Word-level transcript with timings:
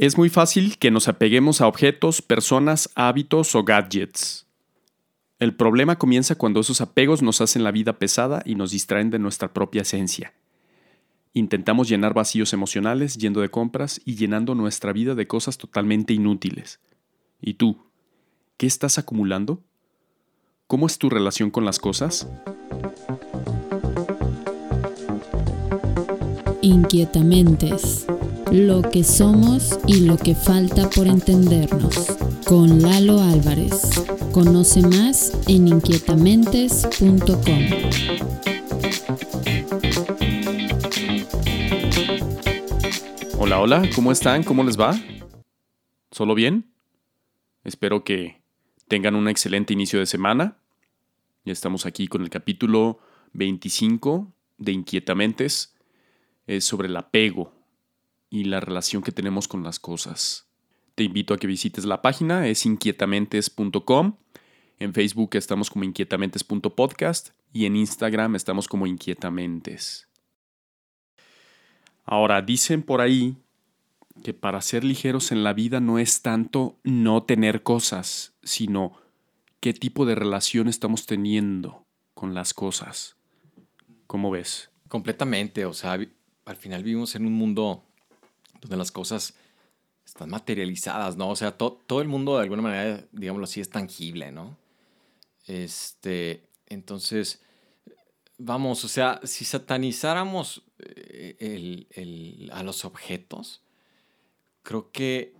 Es 0.00 0.16
muy 0.16 0.30
fácil 0.30 0.78
que 0.78 0.90
nos 0.90 1.08
apeguemos 1.08 1.60
a 1.60 1.66
objetos, 1.66 2.22
personas, 2.22 2.88
hábitos 2.94 3.54
o 3.54 3.64
gadgets. 3.64 4.46
El 5.38 5.54
problema 5.54 5.98
comienza 5.98 6.36
cuando 6.36 6.60
esos 6.60 6.80
apegos 6.80 7.20
nos 7.20 7.42
hacen 7.42 7.64
la 7.64 7.70
vida 7.70 7.98
pesada 7.98 8.40
y 8.46 8.54
nos 8.54 8.70
distraen 8.70 9.10
de 9.10 9.18
nuestra 9.18 9.52
propia 9.52 9.82
esencia. 9.82 10.32
Intentamos 11.34 11.86
llenar 11.86 12.14
vacíos 12.14 12.54
emocionales 12.54 13.18
yendo 13.18 13.42
de 13.42 13.50
compras 13.50 14.00
y 14.06 14.14
llenando 14.14 14.54
nuestra 14.54 14.94
vida 14.94 15.14
de 15.14 15.26
cosas 15.26 15.58
totalmente 15.58 16.14
inútiles. 16.14 16.80
¿Y 17.38 17.54
tú? 17.54 17.76
¿Qué 18.56 18.66
estás 18.66 18.96
acumulando? 18.96 19.62
¿Cómo 20.66 20.86
es 20.86 20.96
tu 20.96 21.10
relación 21.10 21.50
con 21.50 21.66
las 21.66 21.78
cosas? 21.78 22.26
Inquietamente 26.62 27.76
lo 28.52 28.82
que 28.82 29.04
somos 29.04 29.78
y 29.86 30.00
lo 30.00 30.16
que 30.16 30.34
falta 30.34 30.90
por 30.90 31.06
entendernos. 31.06 32.16
Con 32.44 32.82
Lalo 32.82 33.20
Álvarez. 33.20 34.04
Conoce 34.32 34.82
más 34.82 35.32
en 35.46 35.68
inquietamentes.com. 35.68 37.60
Hola, 43.38 43.60
hola, 43.60 43.88
¿cómo 43.94 44.10
están? 44.10 44.42
¿Cómo 44.42 44.64
les 44.64 44.78
va? 44.78 44.98
¿Solo 46.10 46.34
bien? 46.34 46.72
Espero 47.62 48.02
que 48.02 48.42
tengan 48.88 49.14
un 49.14 49.28
excelente 49.28 49.72
inicio 49.72 50.00
de 50.00 50.06
semana. 50.06 50.56
Ya 51.44 51.52
estamos 51.52 51.86
aquí 51.86 52.08
con 52.08 52.22
el 52.22 52.30
capítulo 52.30 52.98
25 53.32 54.32
de 54.58 54.72
Inquietamentes. 54.72 55.76
Es 56.46 56.64
sobre 56.64 56.88
el 56.88 56.96
apego 56.96 57.59
y 58.30 58.44
la 58.44 58.60
relación 58.60 59.02
que 59.02 59.12
tenemos 59.12 59.48
con 59.48 59.62
las 59.64 59.78
cosas. 59.80 60.46
Te 60.94 61.04
invito 61.04 61.34
a 61.34 61.38
que 61.38 61.46
visites 61.46 61.84
la 61.84 62.00
página, 62.00 62.46
es 62.46 62.64
inquietamentes.com. 62.64 64.16
En 64.78 64.94
Facebook 64.94 65.30
estamos 65.32 65.68
como 65.68 65.84
inquietamentes.podcast 65.84 67.30
y 67.52 67.66
en 67.66 67.76
Instagram 67.76 68.36
estamos 68.36 68.68
como 68.68 68.86
inquietamentes. 68.86 70.08
Ahora, 72.04 72.40
dicen 72.40 72.82
por 72.82 73.00
ahí 73.00 73.36
que 74.22 74.32
para 74.34 74.60
ser 74.62 74.84
ligeros 74.84 75.32
en 75.32 75.44
la 75.44 75.52
vida 75.52 75.80
no 75.80 75.98
es 75.98 76.22
tanto 76.22 76.78
no 76.82 77.22
tener 77.24 77.62
cosas, 77.62 78.34
sino 78.42 78.92
qué 79.60 79.72
tipo 79.72 80.06
de 80.06 80.14
relación 80.14 80.68
estamos 80.68 81.06
teniendo 81.06 81.84
con 82.14 82.34
las 82.34 82.54
cosas. 82.54 83.16
¿Cómo 84.06 84.30
ves? 84.30 84.70
Completamente, 84.88 85.64
o 85.64 85.72
sea, 85.72 85.98
al 86.44 86.56
final 86.56 86.82
vivimos 86.82 87.14
en 87.14 87.26
un 87.26 87.32
mundo 87.32 87.84
donde 88.60 88.76
las 88.76 88.92
cosas 88.92 89.34
están 90.04 90.30
materializadas, 90.30 91.16
¿no? 91.16 91.30
O 91.30 91.36
sea, 91.36 91.56
todo 91.56 92.00
el 92.00 92.08
mundo 92.08 92.36
de 92.36 92.42
alguna 92.42 92.62
manera, 92.62 93.06
digámoslo 93.12 93.44
así, 93.44 93.60
es 93.60 93.70
tangible, 93.70 94.32
¿no? 94.32 94.58
Este, 95.46 96.48
entonces, 96.66 97.42
vamos, 98.38 98.84
o 98.84 98.88
sea, 98.88 99.20
si 99.24 99.44
satanizáramos 99.44 100.62
eh, 100.78 102.48
a 102.52 102.62
los 102.62 102.84
objetos, 102.84 103.62
creo 104.62 104.90
que, 104.90 105.34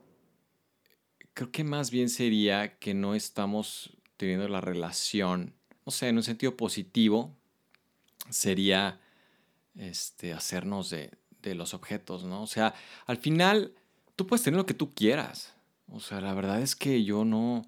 creo 1.34 1.50
que 1.50 1.64
más 1.64 1.90
bien 1.90 2.08
sería 2.08 2.78
que 2.78 2.94
no 2.94 3.14
estamos 3.14 3.96
teniendo 4.16 4.48
la 4.48 4.60
relación, 4.60 5.54
no 5.86 5.92
sé, 5.92 6.08
en 6.08 6.16
un 6.16 6.22
sentido 6.22 6.56
positivo, 6.56 7.34
sería 8.28 9.00
este, 9.74 10.32
hacernos 10.32 10.90
de, 10.90 11.10
de 11.42 11.54
los 11.54 11.74
objetos, 11.74 12.24
¿no? 12.24 12.42
O 12.42 12.46
sea, 12.46 12.74
al 13.06 13.16
final 13.18 13.72
tú 14.16 14.26
puedes 14.26 14.42
tener 14.42 14.58
lo 14.58 14.66
que 14.66 14.74
tú 14.74 14.94
quieras. 14.94 15.54
O 15.88 16.00
sea, 16.00 16.20
la 16.20 16.34
verdad 16.34 16.60
es 16.62 16.76
que 16.76 17.04
yo 17.04 17.24
no, 17.24 17.62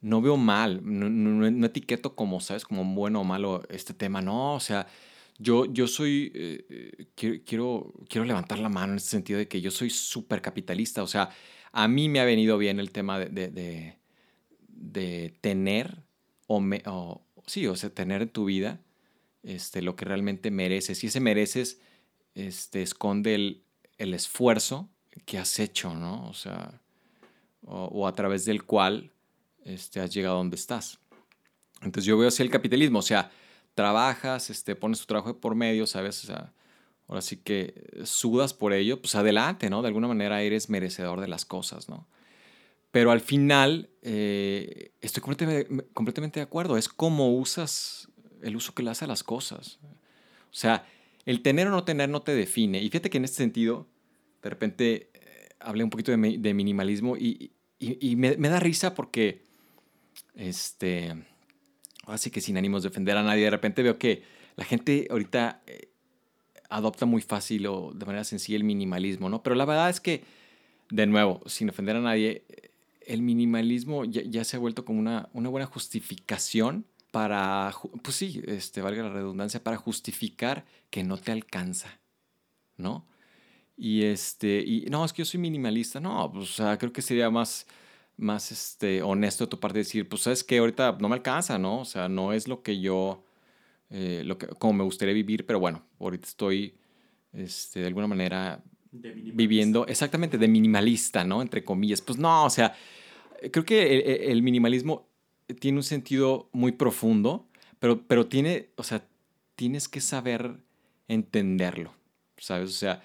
no 0.00 0.20
veo 0.20 0.36
mal, 0.36 0.80
no, 0.82 1.66
etiqueto 1.66 2.14
como, 2.14 2.40
¿sabes? 2.40 2.64
Como 2.64 2.84
bueno 2.94 3.20
o 3.20 3.24
malo 3.24 3.62
este 3.70 3.94
tema, 3.94 4.20
no, 4.20 4.54
o 4.54 4.60
sea, 4.60 4.86
yo, 5.38 5.64
yo 5.66 5.86
soy, 5.86 6.30
eh, 6.34 6.66
eh, 6.68 7.06
quiero, 7.44 7.92
quiero, 8.08 8.24
levantar 8.24 8.58
la 8.58 8.68
mano 8.68 8.92
en 8.92 8.98
este 8.98 9.10
sentido 9.10 9.38
de 9.38 9.48
que 9.48 9.60
yo 9.60 9.70
soy 9.70 9.90
súper 9.90 10.42
capitalista, 10.42 11.02
o 11.02 11.06
sea, 11.06 11.30
a 11.72 11.88
mí 11.88 12.08
me 12.08 12.20
ha 12.20 12.24
venido 12.24 12.58
bien 12.58 12.80
el 12.80 12.90
tema 12.90 13.18
de, 13.18 13.96
de, 14.68 15.34
tener, 15.40 16.02
o, 16.46 16.60
me, 16.60 16.82
o, 16.86 17.22
sí, 17.46 17.66
o 17.66 17.74
sea, 17.74 17.90
tener 17.90 18.22
en 18.22 18.28
tu 18.28 18.44
vida 18.44 18.80
este, 19.42 19.82
lo 19.82 19.96
que 19.96 20.04
realmente 20.04 20.50
mereces. 20.50 21.02
Y 21.02 21.08
ese 21.08 21.20
mereces 21.20 21.80
este, 22.34 22.82
esconde 22.82 23.34
el, 23.34 24.14
esfuerzo 24.14 24.88
que 25.24 25.38
has 25.38 25.58
hecho, 25.58 25.94
¿no? 25.94 26.28
O 26.28 26.34
sea, 26.34 26.80
o, 27.62 28.06
a 28.06 28.14
través 28.14 28.44
del 28.44 28.64
cual 28.64 29.12
este, 29.64 30.00
has 30.00 30.12
llegado 30.12 30.34
a 30.34 30.38
donde 30.38 30.56
estás. 30.56 30.98
Entonces 31.80 32.04
yo 32.04 32.18
veo 32.18 32.28
así 32.28 32.42
el 32.42 32.50
capitalismo, 32.50 32.98
o 32.98 33.02
sea, 33.02 33.30
trabajas, 33.74 34.50
este, 34.50 34.76
pones 34.76 35.00
tu 35.00 35.06
trabajo 35.06 35.38
por 35.38 35.54
medio, 35.54 35.86
¿sabes? 35.86 36.22
O 36.24 36.26
sea, 36.26 36.52
ahora 37.08 37.22
sí 37.22 37.36
que 37.36 38.02
sudas 38.04 38.54
por 38.54 38.72
ello, 38.72 39.00
pues 39.00 39.14
adelante, 39.14 39.70
¿no? 39.70 39.82
De 39.82 39.88
alguna 39.88 40.08
manera 40.08 40.42
eres 40.42 40.68
merecedor 40.68 41.20
de 41.20 41.28
las 41.28 41.44
cosas, 41.44 41.88
¿no? 41.88 42.06
Pero 42.90 43.10
al 43.10 43.20
final, 43.20 43.90
eh, 44.02 44.92
estoy 45.00 45.20
completamente, 45.20 45.84
completamente 45.92 46.38
de 46.38 46.44
acuerdo, 46.44 46.76
es 46.76 46.88
cómo 46.88 47.34
usas, 47.34 48.08
el 48.40 48.54
uso 48.54 48.72
que 48.72 48.84
le 48.84 48.90
hace 48.90 49.04
a 49.04 49.08
las 49.08 49.24
cosas. 49.24 49.80
O 49.82 50.56
sea, 50.56 50.86
el 51.26 51.42
tener 51.42 51.68
o 51.68 51.70
no 51.70 51.84
tener 51.84 52.08
no 52.08 52.22
te 52.22 52.34
define. 52.34 52.82
Y 52.82 52.88
fíjate 52.88 53.10
que 53.10 53.18
en 53.18 53.24
este 53.24 53.38
sentido, 53.38 53.88
de 54.42 54.50
repente 54.50 55.10
eh, 55.14 55.48
hablé 55.60 55.84
un 55.84 55.90
poquito 55.90 56.12
de, 56.12 56.54
minimalismo 56.54 57.16
y, 57.16 57.52
me, 58.16 58.36
da 58.36 58.60
risa 58.60 58.94
porque, 58.94 59.42
este, 60.34 61.14
así 62.06 62.30
que 62.30 62.40
sin 62.40 62.56
ánimos 62.56 62.82
de 62.82 62.88
ofender 62.88 63.16
a 63.16 63.22
nadie, 63.22 63.44
de 63.44 63.50
repente 63.50 63.82
veo 63.82 63.98
que 63.98 64.22
la 64.56 64.64
gente 64.64 65.06
ahorita 65.10 65.62
eh, 65.66 65.88
adopta 66.68 67.06
muy 67.06 67.22
fácil 67.22 67.66
o 67.66 67.92
de 67.94 68.06
manera 68.06 68.24
sencilla 68.24 68.56
el 68.56 68.64
minimalismo, 68.64 69.28
¿no? 69.28 69.42
Pero 69.42 69.56
la 69.56 69.64
verdad 69.64 69.90
es 69.90 70.00
que, 70.00 70.24
de 70.90 71.06
nuevo, 71.06 71.42
sin 71.46 71.68
ofender 71.70 71.96
a 71.96 72.00
nadie, 72.00 72.44
el 73.06 73.22
minimalismo 73.22 74.04
ya, 74.04 74.44
se 74.44 74.56
ha 74.56 74.60
vuelto 74.60 74.84
como 74.84 74.98
una, 74.98 75.28
una 75.32 75.48
buena 75.48 75.66
justificación 75.66 76.86
para, 77.14 77.72
pues 78.02 78.16
sí, 78.16 78.42
este, 78.44 78.82
valga 78.82 79.04
la 79.04 79.10
redundancia, 79.10 79.62
para 79.62 79.76
justificar 79.76 80.64
que 80.90 81.04
no 81.04 81.16
te 81.16 81.30
alcanza, 81.30 82.00
¿no? 82.76 83.06
Y 83.76 84.02
este, 84.02 84.58
y 84.66 84.86
no, 84.90 85.04
es 85.04 85.12
que 85.12 85.22
yo 85.22 85.24
soy 85.24 85.38
minimalista, 85.38 86.00
no, 86.00 86.32
pues 86.32 86.60
creo 86.80 86.92
que 86.92 87.02
sería 87.02 87.30
más, 87.30 87.68
más 88.16 88.50
este, 88.50 89.00
honesto 89.00 89.44
de 89.44 89.48
tu 89.48 89.60
parte 89.60 89.78
decir, 89.78 90.08
pues 90.08 90.22
sabes 90.22 90.42
que 90.42 90.58
ahorita 90.58 90.96
no 91.00 91.08
me 91.08 91.14
alcanza, 91.14 91.56
¿no? 91.56 91.82
O 91.82 91.84
sea, 91.84 92.08
no 92.08 92.32
es 92.32 92.48
lo 92.48 92.64
que 92.64 92.80
yo, 92.80 93.22
eh, 93.90 94.22
lo 94.24 94.36
que, 94.36 94.48
como 94.48 94.72
me 94.72 94.82
gustaría 94.82 95.14
vivir, 95.14 95.46
pero 95.46 95.60
bueno, 95.60 95.86
ahorita 96.00 96.26
estoy, 96.26 96.74
este, 97.32 97.78
de 97.78 97.86
alguna 97.86 98.08
manera 98.08 98.60
viviendo, 98.90 99.86
exactamente, 99.86 100.36
de 100.36 100.48
minimalista, 100.48 101.22
¿no? 101.22 101.42
Entre 101.42 101.62
comillas. 101.62 102.00
Pues 102.00 102.18
no, 102.18 102.44
o 102.44 102.50
sea, 102.50 102.74
creo 103.52 103.64
que 103.64 104.30
el 104.32 104.42
minimalismo 104.42 105.13
tiene 105.60 105.78
un 105.78 105.84
sentido 105.84 106.48
muy 106.52 106.72
profundo, 106.72 107.46
pero, 107.78 108.06
pero 108.06 108.26
tiene, 108.26 108.70
o 108.76 108.82
sea, 108.82 109.06
tienes 109.56 109.88
que 109.88 110.00
saber 110.00 110.58
entenderlo, 111.08 111.92
¿sabes? 112.38 112.70
O 112.70 112.74
sea, 112.74 113.02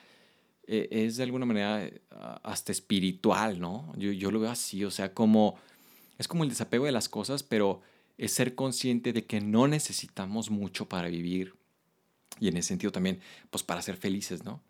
e, 0.67 0.87
es 0.91 1.17
de 1.17 1.23
alguna 1.23 1.45
manera 1.45 1.83
eh, 1.85 2.01
hasta 2.43 2.71
espiritual, 2.71 3.59
¿no? 3.59 3.93
Yo, 3.97 4.11
yo 4.11 4.31
lo 4.31 4.39
veo 4.39 4.51
así, 4.51 4.85
o 4.85 4.91
sea, 4.91 5.13
como, 5.13 5.57
es 6.17 6.27
como 6.27 6.43
el 6.43 6.49
desapego 6.49 6.85
de 6.85 6.91
las 6.91 7.09
cosas, 7.09 7.43
pero 7.43 7.81
es 8.17 8.31
ser 8.33 8.55
consciente 8.55 9.13
de 9.13 9.25
que 9.25 9.41
no 9.41 9.67
necesitamos 9.67 10.49
mucho 10.49 10.87
para 10.87 11.09
vivir 11.09 11.55
y 12.39 12.47
en 12.47 12.57
ese 12.57 12.69
sentido 12.69 12.91
también, 12.91 13.19
pues 13.49 13.63
para 13.63 13.81
ser 13.81 13.97
felices, 13.97 14.43
¿no? 14.43 14.61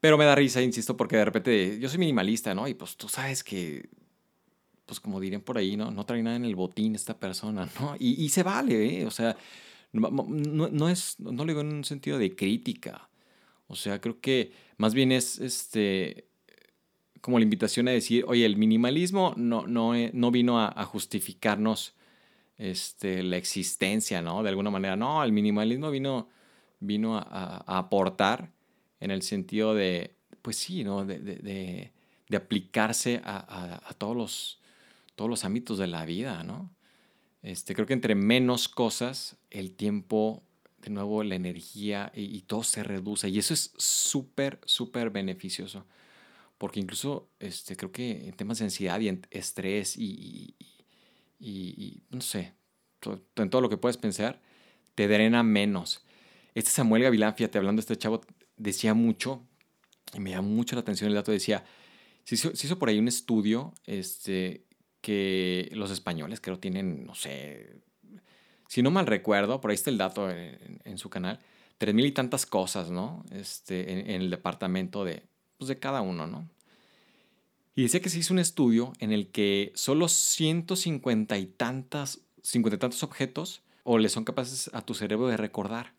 Pero 0.00 0.18
me 0.18 0.24
da 0.24 0.34
risa, 0.34 0.60
insisto, 0.62 0.96
porque 0.96 1.16
de 1.16 1.24
repente 1.24 1.78
yo 1.78 1.88
soy 1.88 1.98
minimalista, 1.98 2.54
¿no? 2.54 2.66
Y 2.66 2.74
pues 2.74 2.96
tú 2.96 3.08
sabes 3.08 3.44
que 3.44 3.88
pues 4.86 5.00
como 5.00 5.20
dirían 5.20 5.42
por 5.42 5.58
ahí, 5.58 5.76
¿no? 5.76 5.90
No 5.90 6.04
trae 6.04 6.22
nada 6.22 6.36
en 6.36 6.44
el 6.44 6.56
botín 6.56 6.94
esta 6.94 7.18
persona, 7.18 7.68
¿no? 7.80 7.96
Y, 7.98 8.28
se 8.30 8.42
vale, 8.42 9.00
¿eh? 9.00 9.06
O 9.06 9.10
sea, 9.10 9.36
no, 9.92 10.88
es, 10.88 11.18
no 11.20 11.32
lo 11.32 11.44
digo 11.44 11.60
en 11.60 11.72
un 11.72 11.84
sentido 11.84 12.18
de 12.18 12.34
crítica. 12.34 13.08
O 13.68 13.76
sea, 13.76 14.00
creo 14.00 14.20
que 14.20 14.52
más 14.76 14.94
bien 14.94 15.12
es 15.12 15.38
este 15.38 16.26
como 17.22 17.38
la 17.38 17.44
invitación 17.44 17.86
a 17.88 17.92
decir, 17.92 18.24
oye, 18.26 18.44
el 18.44 18.56
minimalismo 18.56 19.32
no, 19.36 19.66
no, 19.66 19.94
eh, 19.94 20.10
no 20.12 20.32
vino 20.32 20.60
a, 20.60 20.84
justificarnos 20.84 21.94
este, 22.58 23.22
la 23.22 23.36
existencia, 23.36 24.20
¿no? 24.20 24.42
De 24.42 24.48
alguna 24.48 24.70
manera, 24.70 24.96
no, 24.96 25.22
el 25.22 25.30
minimalismo 25.30 25.90
vino, 25.92 26.28
vino 26.80 27.16
a, 27.16 27.78
aportar 27.78 28.50
en 28.98 29.12
el 29.12 29.22
sentido 29.22 29.72
de, 29.72 30.16
pues 30.42 30.56
sí, 30.56 30.82
¿no? 30.82 31.06
De, 31.06 31.20
de, 31.20 31.92
de 32.28 32.36
aplicarse 32.36 33.20
a, 33.24 33.80
a, 33.88 33.94
todos 33.94 34.16
los 34.16 34.61
todos 35.14 35.30
los 35.30 35.44
ámbitos 35.44 35.78
de 35.78 35.86
la 35.86 36.04
vida, 36.04 36.42
¿no? 36.42 36.74
Este, 37.42 37.74
creo 37.74 37.86
que 37.86 37.92
entre 37.92 38.14
menos 38.14 38.68
cosas, 38.68 39.36
el 39.50 39.72
tiempo, 39.74 40.42
de 40.78 40.90
nuevo, 40.90 41.22
la 41.24 41.34
energía 41.34 42.12
y, 42.14 42.40
todo 42.42 42.62
se 42.62 42.82
reduce. 42.82 43.28
Y 43.28 43.38
eso 43.38 43.54
es 43.54 43.72
súper, 43.76 44.60
súper 44.64 45.10
beneficioso. 45.10 45.86
porque 46.58 46.80
incluso 46.80 47.28
este, 47.40 47.76
creo 47.76 47.90
que 47.92 48.28
en 48.28 48.34
temas 48.34 48.58
de 48.58 48.66
ansiedad 48.66 49.00
y 49.00 49.20
estrés 49.30 49.96
y, 49.98 50.54
no 52.10 52.20
sé, 52.20 52.54
en 53.36 53.50
todo 53.50 53.60
lo 53.60 53.68
que 53.68 53.76
puedes 53.76 53.96
pensar, 53.96 54.40
te 54.94 55.08
drena 55.08 55.42
menos. 55.42 56.04
Este 56.54 56.70
Samuel 56.70 57.02
Gavilán, 57.02 57.34
fíjate, 57.34 57.58
hablando 57.58 57.80
de 57.80 57.84
este 57.84 57.96
chavo, 57.96 58.20
decía 58.56 58.94
mucho, 58.94 59.42
y 60.14 60.20
me 60.20 60.30
llamó 60.30 60.50
mucho 60.50 60.76
la 60.76 60.82
atención 60.82 61.08
el 61.08 61.14
dato, 61.14 61.32
decía, 61.32 61.64
se 62.24 62.34
hizo, 62.34 62.78
por 62.78 62.88
ahí 62.88 62.98
un 62.98 63.08
estudio 63.08 63.74
este, 63.86 64.64
que 65.02 65.68
los 65.72 65.90
españoles 65.90 66.40
creo 66.40 66.58
tienen, 66.58 67.04
no 67.04 67.14
sé, 67.14 67.76
si 68.68 68.80
no 68.82 68.90
mal 68.90 69.06
recuerdo, 69.06 69.60
por 69.60 69.70
ahí 69.70 69.74
está 69.74 69.90
el 69.90 69.98
dato 69.98 70.30
en, 70.30 70.96
su 70.96 71.10
canal, 71.10 71.40
tres 71.76 71.94
mil 71.94 72.06
y 72.06 72.12
tantas 72.12 72.46
cosas, 72.46 72.90
¿no? 72.90 73.22
Este, 73.30 74.14
en, 74.14 74.22
el 74.22 74.30
departamento 74.30 75.04
de, 75.04 75.24
pues, 75.58 75.68
de 75.68 75.78
cada 75.78 76.00
uno, 76.00 76.26
¿no? 76.26 76.48
Y 77.74 77.82
decía 77.82 78.00
que 78.00 78.08
se 78.08 78.18
hizo 78.18 78.32
un 78.32 78.38
estudio 78.38 78.92
en 78.98 79.12
el 79.12 79.28
que 79.28 79.72
solo 79.74 80.08
150 80.08 81.36
y 81.36 81.46
tantas, 81.46 82.20
50 82.42 82.76
y 82.76 82.78
tantos 82.78 83.02
objetos 83.02 83.62
o 83.82 83.98
le 83.98 84.08
son 84.08 84.24
capaces 84.24 84.70
a 84.72 84.82
tu 84.82 84.94
cerebro 84.94 85.26
de 85.26 85.36
recordar. 85.36 85.92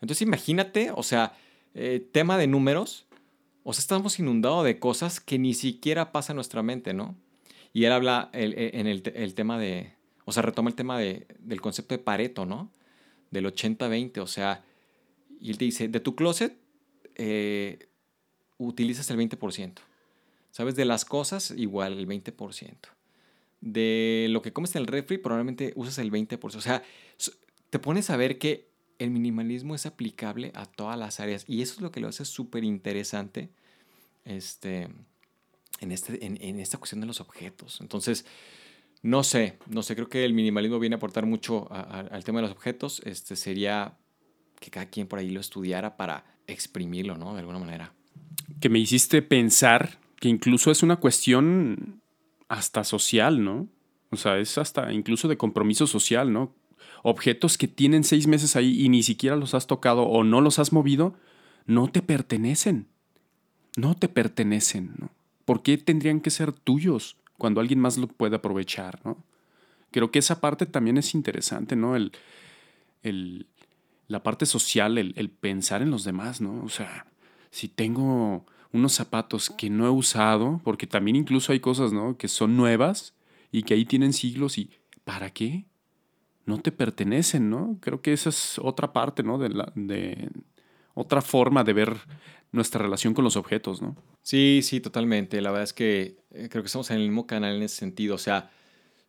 Entonces 0.00 0.22
imagínate, 0.22 0.90
o 0.94 1.02
sea, 1.02 1.36
eh, 1.74 2.06
tema 2.12 2.38
de 2.38 2.46
números, 2.46 3.06
o 3.64 3.72
sea, 3.72 3.80
estamos 3.80 4.18
inundados 4.18 4.64
de 4.64 4.78
cosas 4.78 5.20
que 5.20 5.38
ni 5.38 5.54
siquiera 5.54 6.12
pasa 6.12 6.32
en 6.32 6.36
nuestra 6.36 6.62
mente, 6.62 6.94
¿no? 6.94 7.16
Y 7.72 7.84
él 7.84 7.92
habla 7.92 8.30
e, 8.32 8.70
en 8.74 8.86
el, 8.86 9.34
tema 9.34 9.58
de, 9.58 9.94
o 10.24 10.32
sea, 10.32 10.42
retoma 10.42 10.70
el 10.70 10.76
tema 10.76 10.98
de, 10.98 11.26
del 11.38 11.60
concepto 11.60 11.94
de 11.94 11.98
Pareto, 11.98 12.46
¿no? 12.46 12.70
Del 13.30 13.46
80-20, 13.46 14.18
o 14.18 14.26
sea, 14.26 14.62
y 15.40 15.50
él 15.50 15.58
te 15.58 15.64
dice, 15.64 15.88
de 15.88 16.00
tu 16.00 16.14
closet 16.14 16.56
eh, 17.14 17.88
utilizas 18.58 19.10
el 19.10 19.18
20%. 19.18 19.74
¿Sabes? 20.50 20.76
De 20.76 20.84
las 20.84 21.04
cosas, 21.06 21.52
igual 21.56 21.98
el 21.98 22.06
20%. 22.06 22.76
De 23.62 24.26
lo 24.28 24.42
que 24.42 24.52
comes 24.52 24.76
en 24.76 24.82
el 24.82 24.86
refri, 24.86 25.16
probablemente 25.16 25.72
usas 25.76 25.98
el 25.98 26.12
20%. 26.12 26.54
O 26.54 26.60
sea, 26.60 26.82
te 27.70 27.78
pones 27.78 28.10
a 28.10 28.16
ver 28.16 28.38
que 28.38 28.68
el 28.98 29.10
minimalismo 29.10 29.74
es 29.74 29.86
aplicable 29.86 30.52
a 30.54 30.66
todas 30.66 30.98
las 30.98 31.20
áreas. 31.20 31.44
Y 31.48 31.62
eso 31.62 31.74
es 31.74 31.80
lo 31.80 31.90
que 31.90 32.00
lo 32.00 32.08
hace 32.08 32.26
súper 32.26 32.64
interesante 32.64 33.50
este, 34.24 34.88
en, 35.82 35.92
este, 35.92 36.24
en, 36.24 36.60
esta 36.60 36.78
cuestión 36.78 37.00
de 37.00 37.06
los 37.06 37.20
objetos. 37.20 37.80
Entonces, 37.80 38.24
no 39.02 39.24
sé, 39.24 39.58
no 39.66 39.82
sé, 39.82 39.96
creo 39.96 40.08
que 40.08 40.24
el 40.24 40.32
minimalismo 40.32 40.78
viene 40.78 40.94
a 40.94 40.98
aportar 40.98 41.26
mucho 41.26 41.68
al 41.72 42.22
tema 42.24 42.38
de 42.38 42.42
los 42.42 42.52
objetos. 42.52 43.02
Este 43.04 43.34
sería 43.34 43.98
que 44.60 44.70
cada 44.70 44.86
quien 44.86 45.08
por 45.08 45.18
ahí 45.18 45.30
lo 45.30 45.40
estudiara 45.40 45.96
para 45.96 46.24
exprimirlo, 46.46 47.18
¿no? 47.18 47.34
De 47.34 47.40
alguna 47.40 47.58
manera. 47.58 47.92
Que 48.60 48.68
me 48.68 48.78
hiciste 48.78 49.22
pensar 49.22 49.98
que 50.20 50.28
incluso 50.28 50.70
es 50.70 50.84
una 50.84 50.96
cuestión 50.96 52.00
hasta 52.48 52.84
social, 52.84 53.42
¿no? 53.42 53.68
O 54.10 54.16
sea, 54.16 54.38
es 54.38 54.56
hasta 54.58 54.92
incluso 54.92 55.26
de 55.26 55.36
compromiso 55.36 55.88
social, 55.88 56.32
¿no? 56.32 56.54
Objetos 57.02 57.58
que 57.58 57.66
tienen 57.66 58.04
seis 58.04 58.28
meses 58.28 58.54
ahí 58.54 58.80
y 58.80 58.88
ni 58.88 59.02
siquiera 59.02 59.34
los 59.34 59.54
has 59.54 59.66
tocado 59.66 60.02
o 60.04 60.22
no 60.22 60.40
los 60.40 60.60
has 60.60 60.72
movido, 60.72 61.14
no 61.66 61.88
te 61.88 62.02
pertenecen. 62.02 62.86
No 63.76 63.96
te 63.96 64.08
pertenecen, 64.08 64.92
¿no? 64.98 65.10
¿Por 65.44 65.62
qué 65.62 65.78
tendrían 65.78 66.20
que 66.20 66.30
ser 66.30 66.52
tuyos 66.52 67.16
cuando 67.38 67.60
alguien 67.60 67.80
más 67.80 67.98
lo 67.98 68.06
puede 68.06 68.36
aprovechar, 68.36 69.00
¿no? 69.04 69.16
Creo 69.90 70.10
que 70.10 70.20
esa 70.20 70.40
parte 70.40 70.64
también 70.66 70.96
es 70.96 71.14
interesante, 71.14 71.76
¿no? 71.76 71.96
El, 71.96 72.12
el, 73.02 73.46
la 74.08 74.22
parte 74.22 74.46
social, 74.46 74.98
el, 74.98 75.30
pensar 75.30 75.82
en 75.82 75.90
los 75.90 76.04
demás, 76.04 76.40
¿no? 76.40 76.62
O 76.64 76.68
sea, 76.68 77.06
si 77.50 77.68
tengo 77.68 78.46
unos 78.72 78.92
zapatos 78.92 79.50
que 79.50 79.70
no 79.70 79.86
he 79.86 79.90
usado, 79.90 80.60
porque 80.64 80.86
también 80.86 81.16
incluso 81.16 81.52
hay 81.52 81.60
cosas, 81.60 81.92
¿no? 81.92 82.16
Que 82.16 82.28
son 82.28 82.56
nuevas 82.56 83.14
y 83.50 83.62
que 83.62 83.74
ahí 83.74 83.84
tienen 83.84 84.12
siglos 84.12 84.56
y 84.58 84.70
¿para 85.04 85.30
qué? 85.30 85.66
No 86.46 86.58
te 86.58 86.72
pertenecen, 86.72 87.50
¿no? 87.50 87.78
Creo 87.80 88.00
que 88.00 88.12
esa 88.12 88.30
es 88.30 88.58
otra 88.58 88.92
parte, 88.92 89.22
¿no? 89.22 89.38
De, 89.38 89.48
la, 89.48 89.72
de 89.74 90.30
otra 90.94 91.22
forma 91.22 91.64
de 91.64 91.72
ver 91.72 91.96
nuestra 92.50 92.82
relación 92.82 93.14
con 93.14 93.24
los 93.24 93.36
objetos, 93.36 93.80
¿no? 93.80 93.96
Sí, 94.22 94.60
sí, 94.62 94.80
totalmente. 94.80 95.40
La 95.40 95.50
verdad 95.50 95.64
es 95.64 95.72
que 95.72 96.16
eh, 96.32 96.48
creo 96.50 96.62
que 96.62 96.66
estamos 96.66 96.90
en 96.90 96.98
el 96.98 97.02
mismo 97.02 97.26
canal 97.26 97.56
en 97.56 97.62
ese 97.62 97.76
sentido. 97.76 98.14
O 98.14 98.18
sea, 98.18 98.50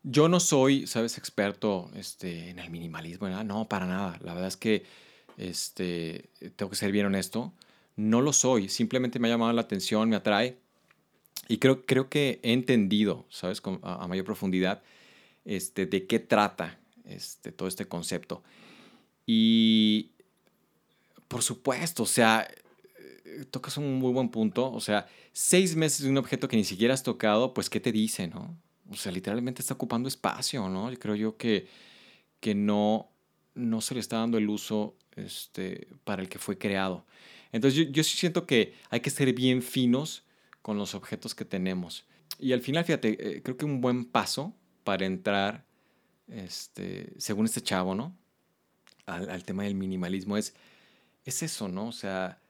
yo 0.03 0.29
no 0.29 0.39
soy, 0.39 0.87
¿sabes?, 0.87 1.17
experto 1.17 1.91
este, 1.95 2.49
en 2.49 2.59
el 2.59 2.69
minimalismo. 2.69 3.27
No, 3.43 3.67
para 3.67 3.85
nada. 3.85 4.17
La 4.21 4.33
verdad 4.33 4.47
es 4.47 4.57
que 4.57 4.83
este, 5.37 6.29
tengo 6.55 6.69
que 6.69 6.75
ser 6.75 6.91
bien 6.91 7.05
honesto 7.07 7.53
no 7.95 8.21
lo 8.21 8.33
soy, 8.33 8.69
simplemente 8.69 9.19
me 9.19 9.27
ha 9.27 9.31
llamado 9.31 9.53
la 9.53 9.61
atención, 9.61 10.09
me 10.09 10.15
atrae. 10.15 10.57
Y 11.47 11.57
creo, 11.57 11.85
creo 11.85 12.09
que 12.09 12.39
he 12.41 12.53
entendido, 12.53 13.25
¿sabes? 13.29 13.61
a, 13.81 14.07
mayor 14.07 14.25
profundidad, 14.25 14.81
este, 15.45 15.85
de 15.85 16.07
qué 16.07 16.19
trata 16.19 16.79
este, 17.05 17.51
todo 17.51 17.67
este 17.67 17.85
concepto. 17.85 18.43
Y, 19.25 20.11
por 21.27 21.43
supuesto, 21.43 22.03
o 22.03 22.07
sea, 22.07 22.47
eh, 23.25 23.45
tocas 23.49 23.77
un 23.77 23.99
muy 23.99 24.11
buen 24.11 24.29
punto. 24.29 24.71
O 24.71 24.79
sea, 24.79 25.07
seis 25.31 25.75
meses 25.75 26.03
de 26.03 26.09
un 26.09 26.17
objeto 26.17 26.47
que 26.47 26.57
ni 26.57 26.63
siquiera 26.63 26.93
has 26.93 27.03
tocado, 27.03 27.53
pues, 27.53 27.69
¿qué 27.69 27.79
te 27.79 27.91
dice, 27.91 28.27
no? 28.27 28.57
O 28.89 28.95
sea, 28.95 29.11
literalmente 29.11 29.61
está 29.61 29.73
ocupando 29.73 30.07
espacio, 30.07 30.69
¿no? 30.69 30.91
Yo 30.91 30.99
creo 30.99 31.15
yo 31.15 31.37
que, 31.37 31.67
que 32.39 32.53
no, 32.53 33.09
no 33.55 33.81
se 33.81 33.93
le 33.93 33.99
está 33.99 34.17
dando 34.17 34.37
el 34.37 34.49
uso 34.49 34.95
este, 35.15 35.87
para 36.03 36.21
el 36.21 36.29
que 36.29 36.39
fue 36.39 36.57
creado. 36.57 37.05
Entonces 37.51 37.91
yo, 37.91 38.03
sí 38.03 38.17
siento 38.17 38.45
que 38.45 38.73
hay 38.89 38.99
que 38.99 39.11
ser 39.11 39.31
bien 39.33 39.61
finos 39.61 40.23
con 40.61 40.77
los 40.77 40.95
objetos 40.95 41.35
que 41.35 41.45
tenemos. 41.45 42.05
Y 42.39 42.51
al 42.51 42.61
final, 42.61 42.83
fíjate, 42.83 43.37
eh, 43.37 43.41
creo 43.43 43.57
que 43.57 43.65
un 43.65 43.79
buen 43.79 44.05
paso 44.05 44.55
para 44.83 45.05
entrar, 45.05 45.65
este, 46.27 47.13
según 47.17 47.45
este 47.45 47.61
chavo, 47.61 47.93
¿no? 47.95 48.17
Al, 49.05 49.43
tema 49.43 49.63
del 49.63 49.75
minimalismo 49.75 50.37
es, 50.37 50.55
es 51.25 51.43
eso, 51.43 51.67
¿no? 51.67 51.87
O 51.87 51.91
sea, 51.91 52.41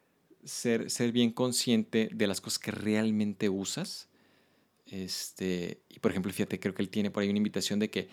ser, 0.44 0.90
ser 0.90 1.12
bien 1.12 1.32
consciente 1.32 2.10
de 2.14 2.28
las 2.28 2.42
cosas 2.42 2.60
que 2.60 2.72
realmente 2.72 3.50
usas. 3.50 4.10
Este, 4.86 5.82
y 5.90 6.00
por 6.00 6.12
ejemplo, 6.12 6.32
fíjate, 6.32 6.60
creo 6.60 6.74
que 6.74 6.82
él 6.82 6.90
tiene 6.90 7.12
por 7.12 7.24
ahí 7.24 7.30
una 7.30 7.38
invitación 7.38 7.80
de 7.80 7.90
que 7.90 8.10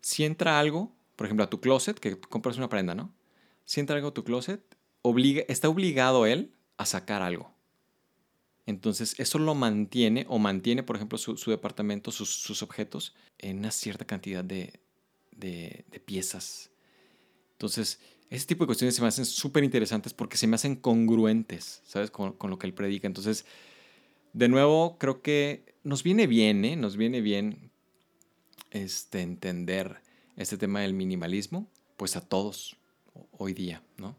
si 0.00 0.24
entra 0.24 0.58
algo, 0.58 0.92
por 1.16 1.26
ejemplo, 1.26 1.44
a 1.44 1.50
tu 1.50 1.60
closet, 1.60 1.98
que 1.98 2.18
compras 2.18 2.56
una 2.56 2.68
prenda, 2.68 2.94
¿no? 2.94 3.12
Si 3.64 3.80
entra 3.80 3.96
algo 3.96 4.08
a 4.08 4.14
tu 4.14 4.24
closet, 4.24 4.62
está 5.48 5.68
obligado 5.68 6.26
él 6.26 6.52
a 6.76 6.86
sacar 6.86 7.22
algo. 7.22 7.52
Entonces, 8.66 9.14
eso 9.18 9.38
lo 9.38 9.54
mantiene 9.54 10.24
o 10.28 10.38
mantiene, 10.38 10.82
por 10.82 10.96
ejemplo, 10.96 11.18
su, 11.18 11.50
departamento, 11.50 12.12
sus, 12.12 12.62
objetos, 12.62 13.14
en 13.38 13.58
una 13.58 13.70
cierta 13.70 14.04
cantidad 14.04 14.44
de, 14.44 14.80
piezas. 16.04 16.70
Entonces, 17.52 18.00
ese 18.32 18.46
tipo 18.46 18.64
de 18.64 18.66
cuestiones 18.66 18.94
se 18.94 19.02
me 19.02 19.08
hacen 19.08 19.26
súper 19.26 19.62
interesantes 19.62 20.14
porque 20.14 20.38
se 20.38 20.46
me 20.46 20.54
hacen 20.54 20.74
congruentes, 20.74 21.82
¿sabes? 21.84 22.10
Con, 22.10 22.34
lo 22.40 22.58
que 22.58 22.66
él 22.66 22.72
predica. 22.72 23.06
Entonces, 23.06 23.44
de 24.32 24.48
nuevo, 24.48 24.96
creo 24.98 25.20
que 25.20 25.74
nos 25.84 26.02
viene 26.02 26.26
bien, 26.26 26.64
¿eh? 26.64 26.76
Nos 26.76 26.96
viene 26.96 27.20
bien 27.20 27.70
este, 28.70 29.20
entender 29.20 30.00
este 30.38 30.56
tema 30.56 30.80
del 30.80 30.94
minimalismo, 30.94 31.68
pues 31.98 32.16
a 32.16 32.22
todos 32.22 32.78
hoy 33.32 33.52
día, 33.52 33.82
¿no? 33.98 34.16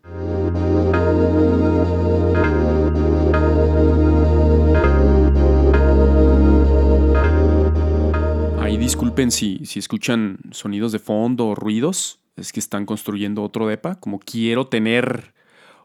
Ahí 8.60 8.78
disculpen 8.78 9.32
si, 9.32 9.66
si 9.66 9.80
escuchan 9.80 10.38
sonidos 10.52 10.92
de 10.92 11.00
fondo 11.00 11.48
o 11.48 11.56
ruidos, 11.56 12.20
es 12.36 12.52
que 12.52 12.60
están 12.60 12.86
construyendo 12.86 13.44
otro 13.44 13.68
depa, 13.68 13.96
como 13.96 14.20
quiero 14.20 14.68
tener 14.68 15.34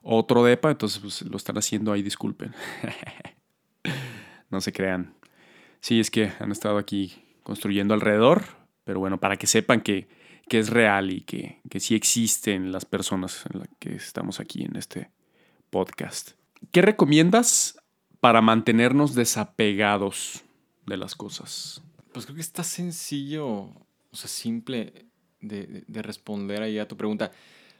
otro 0.02 0.44
depa, 0.44 0.70
entonces 0.70 1.00
pues, 1.00 1.22
lo 1.22 1.36
están 1.36 1.58
haciendo 1.58 1.92
ahí, 1.92 2.02
disculpen. 2.02 2.54
no 4.50 4.60
se 4.60 4.72
crean. 4.72 5.14
Sí, 5.80 6.00
es 6.00 6.10
que 6.10 6.32
han 6.40 6.52
estado 6.52 6.78
aquí 6.78 7.22
construyendo 7.42 7.94
alrededor, 7.94 8.44
pero 8.84 9.00
bueno, 9.00 9.18
para 9.18 9.36
que 9.36 9.46
sepan 9.46 9.80
que 9.80 10.08
que 10.48 10.58
es 10.58 10.70
real 10.70 11.10
y 11.10 11.20
que, 11.20 11.60
que 11.70 11.78
sí 11.78 11.94
existen 11.94 12.72
las 12.72 12.84
personas 12.84 13.44
en 13.52 13.60
las 13.60 13.68
que 13.78 13.94
estamos 13.94 14.40
aquí 14.40 14.64
en 14.64 14.76
este 14.76 15.10
podcast. 15.70 16.32
¿Qué 16.72 16.82
recomiendas 16.82 17.78
para 18.20 18.40
mantenernos 18.40 19.14
desapegados 19.14 20.42
de 20.86 20.96
las 20.96 21.14
cosas? 21.14 21.82
Pues 22.12 22.24
creo 22.24 22.36
que 22.36 22.42
está 22.42 22.64
sencillo, 22.64 23.46
o 23.46 23.86
sea, 24.12 24.28
simple 24.28 25.06
de, 25.40 26.02
responder 26.02 26.62
ahí 26.62 26.78
a 26.78 26.88
tu 26.88 26.96
pregunta. 26.96 27.32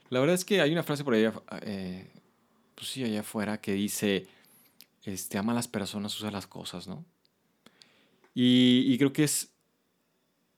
La 0.09 0.19
verdad 0.19 0.35
es 0.35 0.45
que 0.45 0.61
hay 0.61 0.71
una 0.71 0.83
frase 0.83 1.03
por 1.03 1.13
ahí, 1.13 1.29
eh, 1.61 2.07
pues 2.75 2.89
sí, 2.89 3.03
allá 3.03 3.21
afuera, 3.21 3.61
que 3.61 3.73
dice, 3.73 4.27
este, 5.03 5.37
ama 5.37 5.51
a 5.51 5.55
las 5.55 5.67
personas, 5.67 6.17
usa 6.17 6.31
las 6.31 6.47
cosas, 6.47 6.87
¿no? 6.87 7.05
Y, 8.33 8.97
creo 8.97 9.11
que 9.11 9.23
es, 9.23 9.51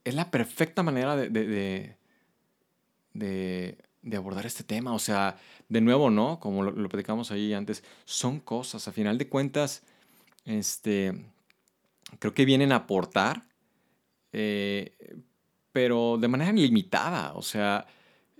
es 0.03 0.13
la 0.13 0.29
perfecta 0.29 0.84
manera 0.84 1.15
de, 1.15 1.96
de, 3.13 3.77
abordar 4.15 4.46
este 4.46 4.63
tema. 4.63 4.93
O 4.93 5.00
sea, 5.00 5.38
de 5.67 5.81
nuevo, 5.81 6.12
¿no? 6.12 6.39
Como 6.39 6.63
lo, 6.63 6.72
lo 6.72 6.89
platicamos 6.89 7.31
ahí 7.31 7.53
antes, 7.53 7.84
son 8.05 8.39
cosas. 8.39 8.88
A 8.88 8.91
final 8.91 9.17
de 9.17 9.27
cuentas, 9.27 9.84
Este, 10.46 11.13
creo 12.20 12.34
que 12.34 12.46
vienen 12.46 12.72
a 12.72 12.77
aportar, 12.77 13.43
eh, 14.34 14.96
pero 15.72 16.18
de 16.20 16.28
manera 16.28 16.51
limitada. 16.51 17.34
O 17.34 17.42
sea, 17.42 17.86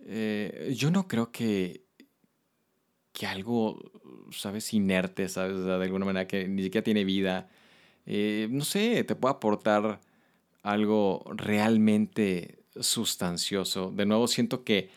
eh, 0.06 0.74
yo 0.76 0.92
no 0.92 1.08
creo 1.08 1.32
que, 1.32 1.86
que 3.14 3.28
algo, 3.28 3.80
¿sabes? 4.32 4.74
Inerte, 4.74 5.30
¿sabes? 5.30 5.64
de 5.64 5.74
alguna 5.74 6.06
manera 6.06 6.28
que 6.28 6.48
ni 6.48 6.64
siquiera 6.64 6.84
tiene 6.84 7.04
vida. 7.04 7.50
Eh, 8.06 8.48
no 8.52 8.64
sé, 8.64 9.04
te 9.04 9.16
puede 9.16 9.36
aportar 9.36 10.02
algo 10.64 11.24
realmente 11.36 12.64
sustancioso. 12.80 13.92
De 13.92 14.06
nuevo, 14.06 14.28
siento 14.28 14.64
que, 14.64 14.90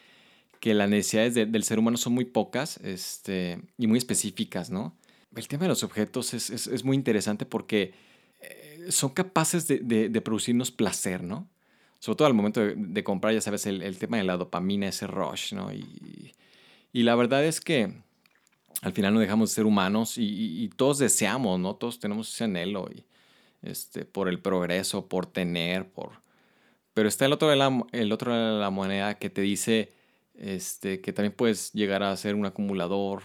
que 0.61 0.75
las 0.75 0.89
necesidades 0.89 1.35
del 1.35 1.65
ser 1.65 1.79
humano 1.79 1.97
son 1.97 2.15
muy 2.15 2.25
pocas 2.25 2.79
este, 2.79 3.61
y 3.79 3.87
muy 3.87 3.99
específicas, 3.99 4.71
¿no? 4.71 4.97
El 5.35 5.49
tema 5.49 5.65
de 5.65 5.69
los 5.69 5.83
objetos 5.83 6.33
es, 6.33 6.51
es, 6.51 6.85
muy 6.85 6.97
interesante 6.97 7.45
porque 7.45 7.93
eh, 8.41 8.87
son 8.91 9.11
capaces 9.11 9.67
de, 9.67 9.79
de, 9.81 10.21
producirnos 10.21 10.71
placer, 10.71 11.25
¿no? 11.25 11.49
Sobre 12.05 12.17
todo 12.17 12.27
al 12.27 12.35
momento 12.35 12.61
de, 12.61 13.03
comprar, 13.03 13.33
ya 13.33 13.41
sabes, 13.41 13.65
el, 13.65 13.99
tema 13.99 14.19
de 14.19 14.25
la 14.25 14.37
dopamina, 14.37 14.89
ese 14.89 15.07
rush, 15.07 15.55
¿no? 15.55 15.73
Y, 15.73 16.35
y 16.93 17.03
la 17.03 17.15
verdad 17.15 17.43
es 17.47 17.63
que 17.63 17.95
al 18.83 18.93
final 18.93 19.15
no 19.15 19.21
dejamos 19.21 19.49
de 19.49 19.55
ser 19.55 19.65
humanos 19.65 20.19
y, 20.19 20.69
todos 20.77 20.99
deseamos, 20.99 21.59
¿no? 21.59 21.77
Todos 21.77 21.99
tenemos 21.99 22.31
ese 22.31 22.45
anhelo 22.45 22.91
este, 23.63 24.05
por 24.05 24.29
el 24.29 24.39
progreso, 24.39 25.09
por 25.09 25.25
tener, 25.25 25.89
por... 25.89 26.21
Pero 26.93 27.09
está 27.09 27.25
el 27.25 27.33
otro 27.33 27.49
de 27.49 27.85
el 27.93 28.13
otro 28.13 28.35
de 28.35 28.61
la 28.61 28.69
moneda 28.69 29.15
que 29.15 29.31
te 29.31 29.41
dice 29.41 29.95
este, 30.35 31.01
que 31.01 31.15
también 31.15 31.33
puedes 31.33 31.73
llegar 31.73 32.03
a 32.03 32.15
ser 32.19 32.35
un 32.35 32.45
acumulador, 32.45 33.23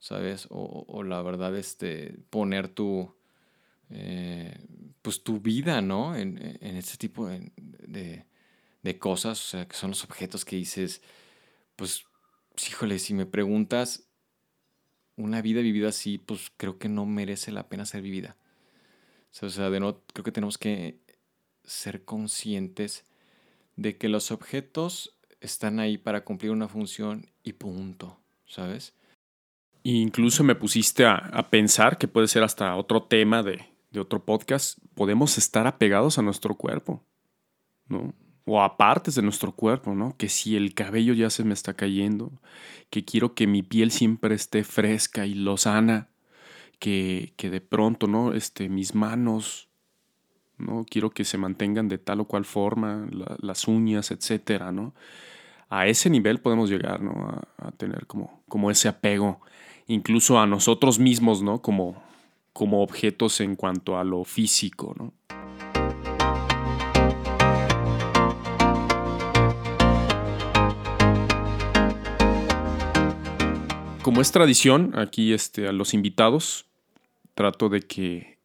¿sabes? 0.00 0.48
O, 0.50 1.04
la 1.04 1.22
verdad, 1.22 1.56
este, 1.56 2.16
poner 2.30 2.66
tu, 2.66 3.14
eh, 3.90 4.58
pues 5.06 5.22
tu 5.22 5.38
vida, 5.38 5.80
¿no? 5.82 6.16
En, 6.16 6.36
este 6.60 6.96
tipo 6.96 7.28
de, 7.28 8.24
de, 8.82 8.98
cosas, 8.98 9.38
o 9.38 9.48
sea, 9.50 9.68
que 9.68 9.76
son 9.76 9.90
los 9.90 10.02
objetos 10.02 10.44
que 10.44 10.56
dices, 10.56 11.00
pues, 11.76 12.06
híjole, 12.68 12.98
si 12.98 13.14
me 13.14 13.24
preguntas, 13.24 14.08
una 15.14 15.42
vida 15.42 15.60
vivida 15.60 15.90
así, 15.90 16.18
pues 16.18 16.50
creo 16.56 16.80
que 16.80 16.88
no 16.88 17.06
merece 17.06 17.52
la 17.52 17.68
pena 17.68 17.86
ser 17.86 18.02
vivida. 18.02 18.36
O 19.40 19.48
sea, 19.48 19.70
de 19.70 19.78
no, 19.78 20.02
creo 20.12 20.24
que 20.24 20.32
tenemos 20.32 20.58
que 20.58 20.98
ser 21.62 22.04
conscientes 22.04 23.04
de 23.76 23.98
que 23.98 24.08
los 24.08 24.32
objetos 24.32 25.16
están 25.40 25.78
ahí 25.78 25.98
para 25.98 26.24
cumplir 26.24 26.50
una 26.50 26.66
función 26.66 27.30
y 27.44 27.52
punto, 27.52 28.18
¿sabes? 28.44 28.92
incluso 29.84 30.42
me 30.42 30.56
pusiste 30.56 31.06
a, 31.06 31.48
pensar 31.48 31.96
que 31.96 32.08
puede 32.08 32.26
ser 32.26 32.42
hasta 32.42 32.74
otro 32.74 33.04
tema 33.04 33.44
de, 33.44 33.75
de, 33.96 34.00
otro 34.00 34.24
podcast. 34.24 34.78
Podemos 34.94 35.38
estar 35.38 35.66
apegados 35.66 36.18
a 36.18 36.22
nuestro 36.22 36.54
cuerpo, 36.54 37.02
¿no? 37.88 38.14
O 38.44 38.62
a 38.62 38.76
partes 38.76 39.16
de 39.16 39.22
nuestro 39.22 39.52
cuerpo, 39.52 39.94
¿no? 39.94 40.16
Que 40.16 40.28
si 40.28 40.56
el 40.56 40.74
cabello 40.74 41.14
ya 41.14 41.30
se 41.30 41.44
me 41.44 41.54
está 41.54 41.74
cayendo, 41.74 42.32
que 42.90 43.04
quiero 43.04 43.34
que 43.34 43.46
mi 43.46 43.62
piel 43.62 43.90
siempre 43.90 44.34
esté 44.34 44.62
fresca 44.62 45.26
y 45.26 45.34
lozana, 45.34 46.08
que, 46.78 47.32
que 47.36 47.50
de 47.50 47.60
pronto, 47.60 48.06
¿no? 48.06 48.32
Este, 48.32 48.68
mis 48.68 48.94
manos, 48.94 49.68
¿no? 50.58 50.84
Quiero 50.88 51.10
que 51.10 51.24
se 51.24 51.38
mantengan 51.38 51.88
de 51.88 51.98
tal 51.98 52.20
o 52.20 52.24
cual 52.26 52.44
forma, 52.44 53.06
las 53.40 53.68
uñas, 53.68 54.10
etcétera, 54.10 54.72
¿no? 54.72 54.94
A 55.68 55.86
ese 55.86 56.10
nivel 56.10 56.40
podemos 56.40 56.70
llegar, 56.70 57.00
¿no? 57.02 57.42
A, 57.58 57.72
tener 57.72 58.06
como, 58.06 58.42
como 58.48 58.70
ese 58.70 58.88
apego, 58.88 59.40
incluso 59.86 60.38
a 60.38 60.46
nosotros 60.46 60.98
mismos, 60.98 61.42
¿no? 61.42 61.60
Como, 61.60 62.02
como 62.56 62.82
objetos 62.82 63.42
en 63.42 63.54
cuanto 63.54 63.98
a 63.98 64.02
lo 64.02 64.24
físico, 64.24 64.94
¿no? 64.96 65.12
como 74.02 74.22
es 74.22 74.32
tradición, 74.32 74.92
aquí 74.96 75.34
este, 75.34 75.68
a 75.68 75.72
los 75.72 75.92
invitados 75.92 76.66
trato 77.34 77.68
de 77.68 77.82
que 77.82 78.38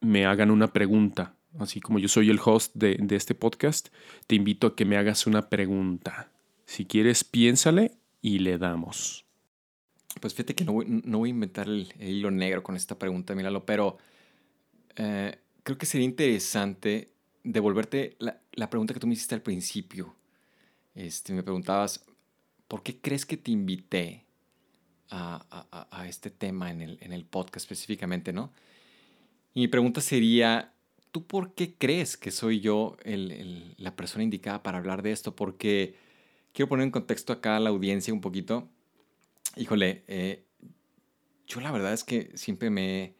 me 0.00 0.26
hagan 0.26 0.50
una 0.50 0.72
pregunta. 0.72 1.36
Así 1.60 1.80
como 1.80 2.00
yo 2.00 2.08
soy 2.08 2.28
el 2.30 2.40
host 2.44 2.74
de, 2.74 2.98
este 3.10 3.36
podcast, 3.36 3.90
te 4.26 4.34
invito 4.34 4.66
a 4.66 4.74
que 4.74 4.84
me 4.84 4.96
hagas 4.96 5.28
una 5.28 5.48
pregunta. 5.48 6.32
Si 6.64 6.86
quieres, 6.86 7.22
piénsale 7.22 7.92
y 8.20 8.40
le 8.40 8.58
damos. 8.58 9.24
Pues 10.20 10.34
fíjate 10.34 10.54
que 10.54 10.64
no 10.64 10.72
voy, 10.72 11.28
a 11.28 11.30
inventar 11.30 11.68
el, 11.68 11.92
hilo 12.00 12.30
negro 12.30 12.62
con 12.62 12.76
esta 12.76 12.98
pregunta, 12.98 13.34
míralo, 13.34 13.64
pero 13.64 13.98
eh, 14.96 15.38
creo 15.62 15.78
que 15.78 15.86
sería 15.86 16.04
interesante 16.04 17.12
devolverte 17.44 18.16
la, 18.18 18.40
la, 18.52 18.70
pregunta 18.70 18.94
que 18.94 19.00
tú 19.00 19.06
me 19.06 19.14
hiciste 19.14 19.34
al 19.34 19.42
principio. 19.42 20.14
Este, 20.94 21.32
me 21.32 21.42
preguntabas, 21.42 22.04
¿por 22.68 22.82
qué 22.82 23.00
crees 23.00 23.24
que 23.26 23.36
te 23.36 23.50
invité 23.50 24.24
a, 25.12 26.06
este 26.08 26.30
tema 26.30 26.70
en 26.70 26.82
el, 26.82 26.98
en 27.00 27.12
el, 27.12 27.24
podcast 27.24 27.64
específicamente, 27.64 28.32
¿no? 28.32 28.52
Y 29.54 29.60
mi 29.60 29.68
pregunta 29.68 30.00
sería, 30.00 30.72
¿tú 31.10 31.26
por 31.26 31.54
qué 31.54 31.74
crees 31.74 32.16
que 32.16 32.30
soy 32.30 32.60
yo 32.60 32.96
el, 33.04 33.74
la 33.76 33.94
persona 33.94 34.24
indicada 34.24 34.62
para 34.62 34.78
hablar 34.78 35.02
de 35.02 35.12
esto? 35.12 35.36
Porque 35.36 35.96
quiero 36.52 36.68
poner 36.68 36.84
en 36.84 36.90
contexto 36.90 37.32
acá 37.32 37.56
a 37.56 37.60
la 37.60 37.70
audiencia 37.70 38.14
un 38.14 38.22
poquito. 38.22 38.68
Híjole, 39.56 40.04
eh, 40.06 40.46
yo 41.46 41.60
la 41.60 41.70
verdad 41.70 41.92
es 41.92 42.04
que 42.04 42.30
siempre 42.34 42.70
me, 42.70 43.14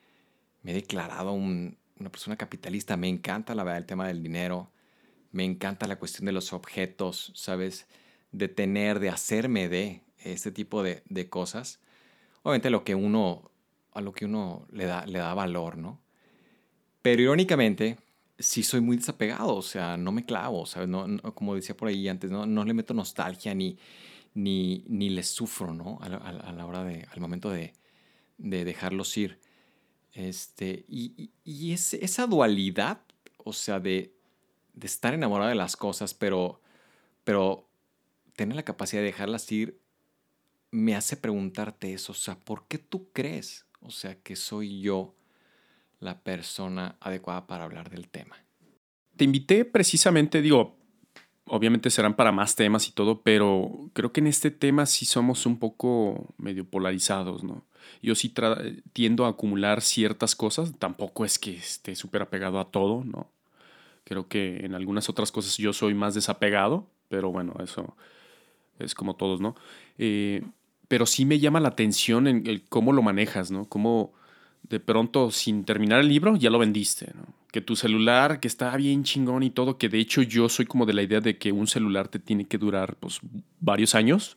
he 0.65 0.73
declarado 0.73 1.33
una 1.33 1.77
persona 2.11 2.37
capitalista. 2.37 2.97
Me 2.97 3.09
encanta 3.09 3.55
la 3.55 3.65
verdad 3.65 3.79
el 3.79 3.87
tema 3.87 4.07
del 4.07 4.23
dinero. 4.23 4.71
Me 5.31 5.45
encanta 5.45 5.87
la 5.87 5.99
cuestión 5.99 6.27
de 6.27 6.33
los 6.33 6.53
objetos, 6.53 7.33
¿sabes? 7.35 7.87
De 8.33 8.49
tener, 8.49 9.01
de 9.01 9.11
hacerme 9.11 9.69
de 9.69 10.03
este 10.19 10.53
tipo 10.53 10.83
de, 10.83 11.03
de 11.09 11.29
cosas 11.29 11.81
obviamente 12.43 12.71
lo 12.71 12.85
que 12.85 12.95
uno, 12.95 13.51
a 13.93 14.01
lo 14.01 14.13
que 14.13 14.25
uno 14.25 14.67
le 14.71 14.87
da, 14.87 15.07
le 15.07 15.19
da 15.19 15.35
valor, 15.35 15.77
¿no? 15.79 16.01
Pero 17.01 17.23
irónicamente, 17.23 17.99
sí 18.39 18.63
soy 18.63 18.81
muy 18.81 18.97
desapegado, 18.97 19.57
o 19.57 19.63
sea, 19.63 19.97
no 19.97 20.13
me 20.13 20.25
clavo, 20.25 20.67
¿sabes? 20.67 20.89
No, 20.89 21.07
como 21.35 21.55
decía 21.55 21.77
por 21.77 21.89
ahí 21.89 22.09
antes, 22.09 22.31
no, 22.31 22.47
no 22.47 22.65
le 22.65 22.75
meto 22.75 22.95
nostalgia 22.95 23.55
ni, 23.55 23.77
ni, 24.35 24.85
ni 24.89 25.11
le 25.11 25.23
sufro, 25.23 25.75
¿no? 25.75 25.99
A, 26.01 26.09
la 26.09 26.67
hora 26.67 26.85
de, 26.85 27.07
al 27.11 27.21
momento 27.21 27.51
de, 27.51 27.75
de 28.39 28.65
dejarlos 28.65 29.17
ir. 29.17 29.39
Este, 30.13 30.85
y, 30.89 31.31
y, 31.45 31.73
esa 31.73 32.27
dualidad, 32.27 33.03
o 33.39 33.53
sea, 33.53 33.81
de, 33.81 34.15
de, 34.75 34.87
estar 34.87 35.15
enamorado 35.15 35.49
de 35.49 35.55
las 35.55 35.77
cosas, 35.77 36.13
pero, 36.13 36.61
pero 37.25 37.69
tener 38.37 38.57
la 38.57 38.63
capacidad 38.63 39.01
de 39.01 39.07
dejarlas 39.07 39.51
ir 39.53 39.81
me 40.71 40.97
hace 40.97 41.17
preguntarte 41.17 41.93
eso, 41.93 42.13
o 42.13 42.15
sea, 42.15 42.39
¿por 42.39 42.67
qué 42.67 42.79
tú 42.79 43.11
crees, 43.13 43.67
o 43.81 43.91
sea, 43.91 44.19
que 44.21 44.37
soy 44.37 44.81
yo 44.81 45.15
la 46.01 46.23
persona 46.23 46.97
adecuada 47.01 47.47
para 47.47 47.65
hablar 47.65 47.91
del 47.91 48.09
tema? 48.09 48.37
Te 49.17 49.25
invité 49.25 49.67
precisamente, 49.67 50.41
digo, 50.41 50.79
obviamente 51.47 51.91
serán 51.91 52.15
para 52.15 52.33
más 52.33 52.55
temas 52.55 52.89
y 52.89 52.93
todo, 52.93 53.23
pero 53.23 53.91
creo 53.93 54.13
que 54.13 54.21
en 54.21 54.27
este 54.27 54.51
tema 54.51 54.87
sí 54.87 55.05
somos 55.05 55.47
un 55.47 55.59
poco 55.59 56.35
medio 56.39 56.65
polarizados, 56.65 57.43
¿no? 57.45 57.65
Yo 58.01 58.15
sí 58.15 58.33
tiendo 58.93 59.25
a 59.25 59.31
acumular 59.31 59.83
ciertas 59.83 60.37
cosas, 60.37 60.73
tampoco 60.79 61.25
es 61.25 61.39
que 61.39 61.57
esté 61.57 61.95
súper 61.97 62.23
apegado 62.23 62.61
a 62.61 62.71
todo, 62.71 63.05
¿no? 63.05 63.29
Creo 64.05 64.29
que 64.29 64.65
en 64.65 64.75
algunas 64.75 65.09
otras 65.09 65.33
cosas 65.33 65.57
yo 65.57 65.73
soy 65.73 65.95
más 65.95 66.15
desapegado, 66.15 66.87
pero 67.09 67.31
bueno, 67.31 67.55
eso 67.63 67.97
es 68.79 68.95
como 68.95 69.17
todos, 69.17 69.41
¿no? 69.41 69.57
Eh, 69.99 70.43
pero 70.89 71.07
sí 71.07 71.25
me 71.25 71.39
llama 71.39 71.61
la 71.61 71.69
atención 71.69 72.27
en 72.27 72.63
cómo 72.69 72.93
lo 72.93 73.03
manejas, 73.03 73.51
¿no? 73.51 73.65
Cómo 73.67 74.13
de 74.63 74.81
pronto, 74.81 75.31
sin 75.31 75.65
terminar 75.65 76.01
el 76.01 76.09
libro, 76.09 76.37
ya 76.37 76.51
lo 76.51 76.59
vendiste, 76.59 77.13
¿no? 77.15 77.27
Que 77.51 77.61
tu 77.61 77.77
celular, 77.77 78.41
que 78.41 78.49
está 78.49 78.75
bien 78.77 79.05
chingón 79.05 79.43
y 79.43 79.51
todo, 79.51 79.77
que 79.77 79.89
de 79.89 79.99
hecho 79.99 80.23
yo 80.23 80.49
soy 80.49 80.67
como 80.67 80.87
de 80.87 80.95
la 80.95 81.03
idea 81.03 81.21
de 81.21 81.37
que 81.37 81.53
un 81.53 81.67
celular 81.67 82.09
te 82.09 82.19
tiene 82.19 82.47
que 82.47 82.59
durar, 82.59 82.97
pues, 82.97 83.21
varios 83.61 83.95
años, 83.95 84.37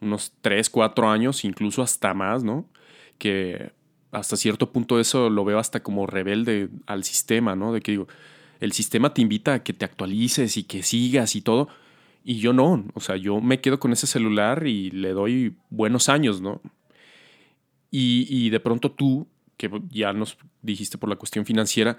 unos 0.00 0.32
3, 0.42 0.68
4 0.68 1.10
años, 1.10 1.44
incluso 1.44 1.82
hasta 1.82 2.12
más, 2.14 2.44
¿no? 2.44 2.66
Que 3.18 3.72
hasta 4.12 4.36
cierto 4.36 4.72
punto 4.72 5.00
eso 5.00 5.30
lo 5.30 5.44
veo 5.44 5.58
hasta 5.58 5.82
como 5.82 6.06
rebelde 6.06 6.68
al 6.86 7.04
sistema, 7.04 7.54
¿no? 7.56 7.72
De 7.72 7.80
que 7.80 7.92
digo, 7.92 8.08
el 8.60 8.72
sistema 8.72 9.14
te 9.14 9.22
invita 9.22 9.54
a 9.54 9.62
que 9.62 9.72
te 9.72 9.84
actualices 9.84 10.56
y 10.56 10.64
que 10.64 10.82
sigas 10.82 11.36
y 11.36 11.40
todo, 11.42 11.68
y 12.24 12.38
yo 12.38 12.52
no, 12.52 12.84
o 12.94 13.00
sea, 13.00 13.16
yo 13.16 13.40
me 13.40 13.60
quedo 13.60 13.80
con 13.80 13.92
ese 13.92 14.06
celular 14.06 14.66
y 14.66 14.90
le 14.90 15.12
doy 15.12 15.56
buenos 15.70 16.08
años, 16.08 16.40
¿no? 16.40 16.60
Y, 17.92 18.50
de 18.50 18.60
pronto 18.60 18.92
tú, 18.92 19.26
que 19.60 19.70
ya 19.90 20.14
nos 20.14 20.38
dijiste 20.62 20.96
por 20.96 21.10
la 21.10 21.16
cuestión 21.16 21.44
financiera, 21.44 21.98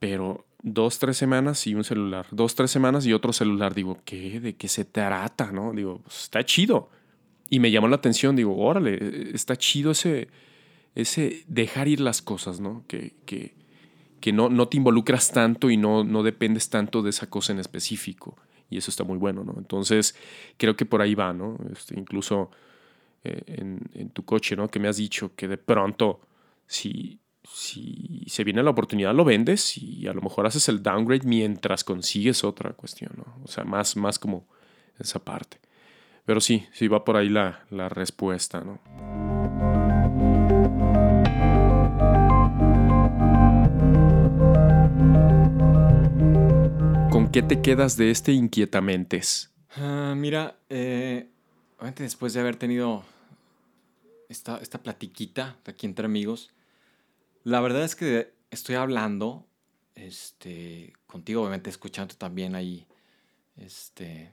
pero 0.00 0.44
dos, 0.60 0.98
tres 0.98 1.16
semanas 1.16 1.64
y 1.68 1.76
un 1.76 1.84
celular, 1.84 2.26
dos, 2.32 2.56
tres 2.56 2.72
semanas 2.72 3.06
y 3.06 3.12
otro 3.12 3.32
celular, 3.32 3.76
digo, 3.76 3.98
¿qué? 4.04 4.40
¿De 4.40 4.56
qué 4.56 4.66
se 4.66 4.84
trata? 4.84 5.52
¿No? 5.52 5.72
Digo, 5.72 6.00
pues, 6.02 6.24
está 6.24 6.44
chido. 6.44 6.90
Y 7.48 7.60
me 7.60 7.70
llamó 7.70 7.86
la 7.86 7.94
atención, 7.94 8.34
digo, 8.34 8.56
órale, 8.56 9.30
está 9.32 9.54
chido 9.54 9.92
ese, 9.92 10.26
ese 10.96 11.44
dejar 11.46 11.86
ir 11.86 12.00
las 12.00 12.22
cosas, 12.22 12.58
¿no? 12.58 12.82
Que, 12.88 13.14
que, 13.24 13.54
que 14.20 14.32
no, 14.32 14.48
no 14.48 14.66
te 14.66 14.76
involucras 14.76 15.30
tanto 15.30 15.70
y 15.70 15.76
no, 15.76 16.02
no 16.02 16.24
dependes 16.24 16.70
tanto 16.70 17.02
de 17.02 17.10
esa 17.10 17.30
cosa 17.30 17.52
en 17.52 17.60
específico. 17.60 18.36
Y 18.68 18.78
eso 18.78 18.90
está 18.90 19.04
muy 19.04 19.16
bueno, 19.16 19.44
¿no? 19.44 19.54
Entonces, 19.58 20.16
creo 20.56 20.74
que 20.74 20.86
por 20.86 21.02
ahí 21.02 21.14
va, 21.14 21.32
¿no? 21.32 21.56
Este, 21.72 21.96
incluso 21.96 22.50
eh, 23.22 23.42
en, 23.46 23.80
en, 23.94 24.10
tu 24.10 24.24
coche, 24.24 24.56
¿no? 24.56 24.68
Que 24.68 24.80
me 24.80 24.88
has 24.88 24.96
dicho 24.96 25.30
que 25.36 25.46
de 25.46 25.56
pronto, 25.56 26.20
si, 26.70 27.18
si 27.42 28.24
se 28.28 28.44
viene 28.44 28.62
la 28.62 28.70
oportunidad, 28.70 29.12
lo 29.12 29.24
vendes 29.24 29.76
y 29.76 30.06
a 30.06 30.12
lo 30.12 30.22
mejor 30.22 30.46
haces 30.46 30.68
el 30.68 30.84
downgrade 30.84 31.26
mientras 31.26 31.82
consigues 31.82 32.44
otra 32.44 32.74
cuestión, 32.74 33.12
¿no? 33.16 33.42
O 33.42 33.48
sea, 33.48 33.64
más, 33.64 33.96
más 33.96 34.20
como 34.20 34.46
esa 35.00 35.18
parte. 35.18 35.58
Pero 36.24 36.40
sí, 36.40 36.64
sí 36.72 36.86
va 36.86 37.04
por 37.04 37.16
ahí 37.16 37.28
la, 37.28 37.64
la 37.70 37.88
respuesta, 37.88 38.60
¿no? 38.60 38.78
¿Con 47.10 47.32
qué 47.32 47.42
te 47.42 47.60
quedas 47.60 47.96
de 47.96 48.12
este 48.12 48.30
inquietamentes? 48.30 49.52
Uh, 49.76 50.14
mira, 50.14 50.56
eh, 50.68 51.26
después 51.96 52.32
de 52.32 52.40
haber 52.40 52.54
tenido 52.54 53.02
esta, 54.28 54.58
esta 54.58 54.80
platiquita 54.80 55.56
aquí 55.66 55.86
entre 55.86 56.06
amigos, 56.06 56.50
la 57.44 57.60
verdad 57.60 57.84
es 57.84 57.96
que 57.96 58.32
estoy 58.50 58.74
hablando 58.74 59.46
este, 59.94 60.92
contigo, 61.06 61.42
obviamente 61.42 61.70
escuchando 61.70 62.14
también 62.14 62.54
ahí, 62.54 62.86
este, 63.56 64.32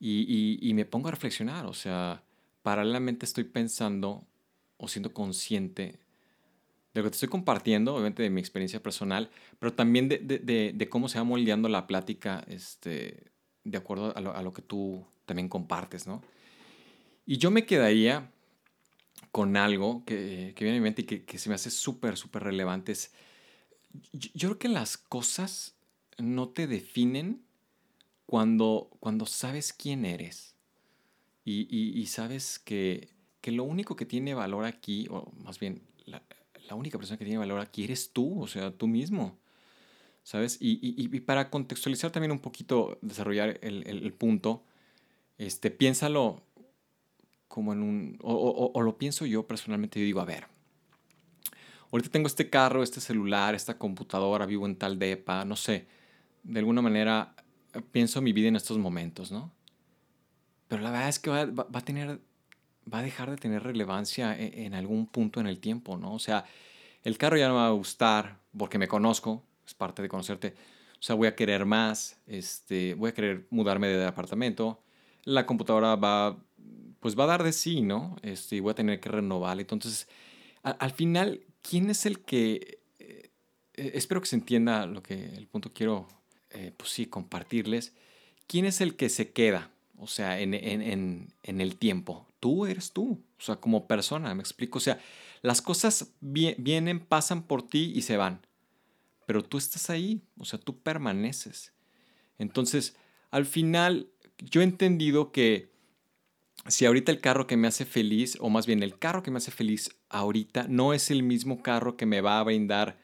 y, 0.00 0.72
me 0.74 0.84
pongo 0.84 1.08
a 1.08 1.12
reflexionar, 1.12 1.66
o 1.66 1.72
sea, 1.72 2.22
paralelamente 2.62 3.24
estoy 3.24 3.44
pensando 3.44 4.26
o 4.76 4.88
siendo 4.88 5.12
consciente 5.12 5.98
de 6.92 7.00
lo 7.00 7.04
que 7.04 7.10
te 7.10 7.14
estoy 7.14 7.28
compartiendo, 7.28 7.94
obviamente 7.94 8.22
de 8.22 8.30
mi 8.30 8.40
experiencia 8.40 8.82
personal, 8.82 9.30
pero 9.58 9.72
también 9.72 10.08
de, 10.08 10.88
cómo 10.90 11.08
se 11.08 11.18
va 11.18 11.24
moldeando 11.24 11.68
la 11.68 11.86
plática 11.86 12.44
este, 12.48 13.32
de 13.64 13.78
acuerdo 13.78 14.16
a 14.16 14.20
lo, 14.20 14.34
a 14.36 14.42
lo, 14.42 14.52
que 14.52 14.62
tú 14.62 15.04
también 15.24 15.48
compartes, 15.48 16.06
¿no? 16.06 16.22
Y 17.26 17.38
yo 17.38 17.50
me 17.50 17.64
quedaría 17.64 18.30
con 19.34 19.56
algo 19.56 20.04
que, 20.04 20.54
viene 20.56 20.76
a 20.76 20.80
mi 20.80 20.80
mente 20.80 21.02
y 21.02 21.06
que, 21.06 21.38
se 21.38 21.48
me 21.48 21.56
hace 21.56 21.68
súper, 21.68 22.16
súper 22.16 22.44
relevante. 22.44 22.92
Es, 22.92 23.10
yo, 24.12 24.30
creo 24.48 24.58
que 24.60 24.68
las 24.68 24.96
cosas 24.96 25.74
no 26.18 26.50
te 26.50 26.68
definen 26.68 27.42
cuando, 28.26 28.90
cuando 29.00 29.26
sabes 29.26 29.72
quién 29.72 30.04
eres 30.04 30.54
y, 31.44 32.06
sabes 32.06 32.60
que, 32.60 33.08
que, 33.40 33.50
lo 33.50 33.64
único 33.64 33.96
que 33.96 34.06
tiene 34.06 34.34
valor 34.34 34.66
aquí, 34.66 35.08
o 35.10 35.32
más 35.42 35.58
bien 35.58 35.82
la, 36.06 36.22
única 36.76 36.96
persona 36.96 37.18
que 37.18 37.24
tiene 37.24 37.38
valor 37.38 37.58
aquí 37.58 37.82
eres 37.82 38.10
tú, 38.12 38.40
o 38.40 38.46
sea, 38.46 38.70
tú 38.70 38.86
mismo. 38.86 39.36
¿Sabes? 40.22 40.58
Y, 40.60 41.08
para 41.26 41.50
contextualizar 41.50 42.12
también 42.12 42.30
un 42.30 42.38
poquito, 42.38 42.98
desarrollar 43.02 43.58
el, 43.62 43.84
el, 43.88 44.04
el 44.04 44.12
punto, 44.12 44.62
este, 45.38 45.72
piénsalo 45.72 46.40
como 47.54 47.72
en 47.72 47.84
un, 47.84 48.18
o, 48.20 48.82
lo 48.82 48.98
pienso 48.98 49.26
yo 49.26 49.46
personalmente, 49.46 50.00
yo 50.00 50.04
digo, 50.04 50.20
a 50.20 50.24
ver, 50.24 50.48
ahorita 51.92 52.10
tengo 52.10 52.26
este 52.26 52.50
carro, 52.50 52.82
este 52.82 53.00
celular, 53.00 53.54
esta 53.54 53.78
computadora, 53.78 54.44
vivo 54.44 54.66
en 54.66 54.74
tal 54.74 54.98
depa, 54.98 55.44
no 55.44 55.54
sé, 55.54 55.86
de 56.42 56.58
alguna 56.58 56.82
manera 56.82 57.36
eh, 57.72 57.80
pienso 57.92 58.20
mi 58.20 58.32
vida 58.32 58.48
en 58.48 58.56
estos 58.56 58.76
momentos, 58.76 59.30
¿no? 59.30 59.52
Pero 60.66 60.82
la 60.82 60.90
verdad 60.90 61.08
es 61.08 61.20
que 61.20 61.30
va, 61.30 61.44
va, 61.44 61.78
a 61.78 61.84
tener, 61.84 62.20
va 62.92 62.98
a 62.98 63.02
dejar 63.02 63.30
de 63.30 63.36
tener 63.36 63.62
relevancia 63.62 64.36
en, 64.36 64.58
en, 64.58 64.74
algún 64.74 65.06
punto 65.06 65.38
en 65.38 65.46
el 65.46 65.60
tiempo, 65.60 65.96
¿no? 65.96 66.12
O 66.12 66.18
sea, 66.18 66.46
el 67.04 67.16
carro 67.18 67.36
ya 67.36 67.46
no 67.46 67.54
me 67.54 67.60
va 67.60 67.68
a 67.68 67.70
gustar 67.70 68.40
porque 68.58 68.78
me 68.78 68.88
conozco, 68.88 69.44
es 69.64 69.74
parte 69.74 70.02
de 70.02 70.08
conocerte. 70.08 70.56
O 70.94 71.02
sea, 71.02 71.14
voy 71.14 71.28
a 71.28 71.36
querer 71.36 71.66
más, 71.66 72.20
este, 72.26 72.94
voy 72.94 73.10
a 73.10 73.14
querer 73.14 73.46
mudarme 73.50 73.86
de 73.86 74.04
apartamento. 74.04 74.82
La 75.22 75.46
computadora 75.46 75.94
va 75.94 76.36
pues 77.04 77.18
va 77.18 77.24
a 77.24 77.26
dar 77.26 77.42
de 77.42 77.52
sí, 77.52 77.82
¿no? 77.82 78.16
Este, 78.22 78.56
y 78.56 78.60
voy 78.60 78.70
a 78.70 78.74
tener 78.74 78.98
que 78.98 79.10
renovar. 79.10 79.60
Entonces, 79.60 80.08
al 80.62 80.90
final, 80.90 81.42
¿quién 81.60 81.90
es 81.90 82.06
el 82.06 82.20
que... 82.20 82.78
Eh, 82.98 83.30
espero 83.74 84.22
que 84.22 84.26
se 84.26 84.36
entienda 84.36 84.86
lo 84.86 85.02
que 85.02 85.34
el 85.34 85.46
punto 85.46 85.70
quiero, 85.70 86.08
eh, 86.48 86.72
pues 86.74 86.88
sí, 86.88 87.04
compartirles. 87.04 87.92
¿Quién 88.46 88.64
es 88.64 88.80
el 88.80 88.96
que 88.96 89.10
se 89.10 89.32
queda? 89.32 89.70
O 89.98 90.06
sea, 90.06 90.40
en, 90.40 90.54
en, 90.54 90.80
en, 90.80 91.28
en, 91.42 91.60
el 91.60 91.76
tiempo. 91.76 92.26
Tú 92.40 92.64
eres 92.64 92.92
tú. 92.92 93.22
O 93.38 93.42
sea, 93.42 93.56
como 93.56 93.86
persona, 93.86 94.34
me 94.34 94.40
explico. 94.40 94.78
O 94.78 94.80
sea, 94.80 94.98
las 95.42 95.60
cosas 95.60 96.10
vienen, 96.22 97.00
pasan 97.00 97.42
por 97.42 97.68
ti 97.68 97.92
y 97.94 98.00
se 98.00 98.16
van. 98.16 98.46
Pero 99.26 99.44
tú 99.44 99.58
estás 99.58 99.90
ahí. 99.90 100.22
O 100.38 100.46
sea, 100.46 100.58
tú 100.58 100.78
permaneces. 100.78 101.74
Entonces, 102.38 102.96
al 103.30 103.44
final, 103.44 104.08
yo 104.38 104.62
he 104.62 104.64
entendido 104.64 105.32
que 105.32 105.73
si 106.66 106.86
ahorita 106.86 107.12
el 107.12 107.20
carro 107.20 107.46
que 107.46 107.56
me 107.56 107.68
hace 107.68 107.84
feliz, 107.84 108.38
o 108.40 108.48
más 108.48 108.66
bien 108.66 108.82
el 108.82 108.98
carro 108.98 109.22
que 109.22 109.30
me 109.30 109.38
hace 109.38 109.50
feliz 109.50 109.90
ahorita, 110.08 110.66
no 110.68 110.94
es 110.94 111.10
el 111.10 111.22
mismo 111.22 111.62
carro 111.62 111.96
que 111.96 112.06
me 112.06 112.20
va 112.20 112.38
a 112.38 112.42
brindar, 112.42 112.98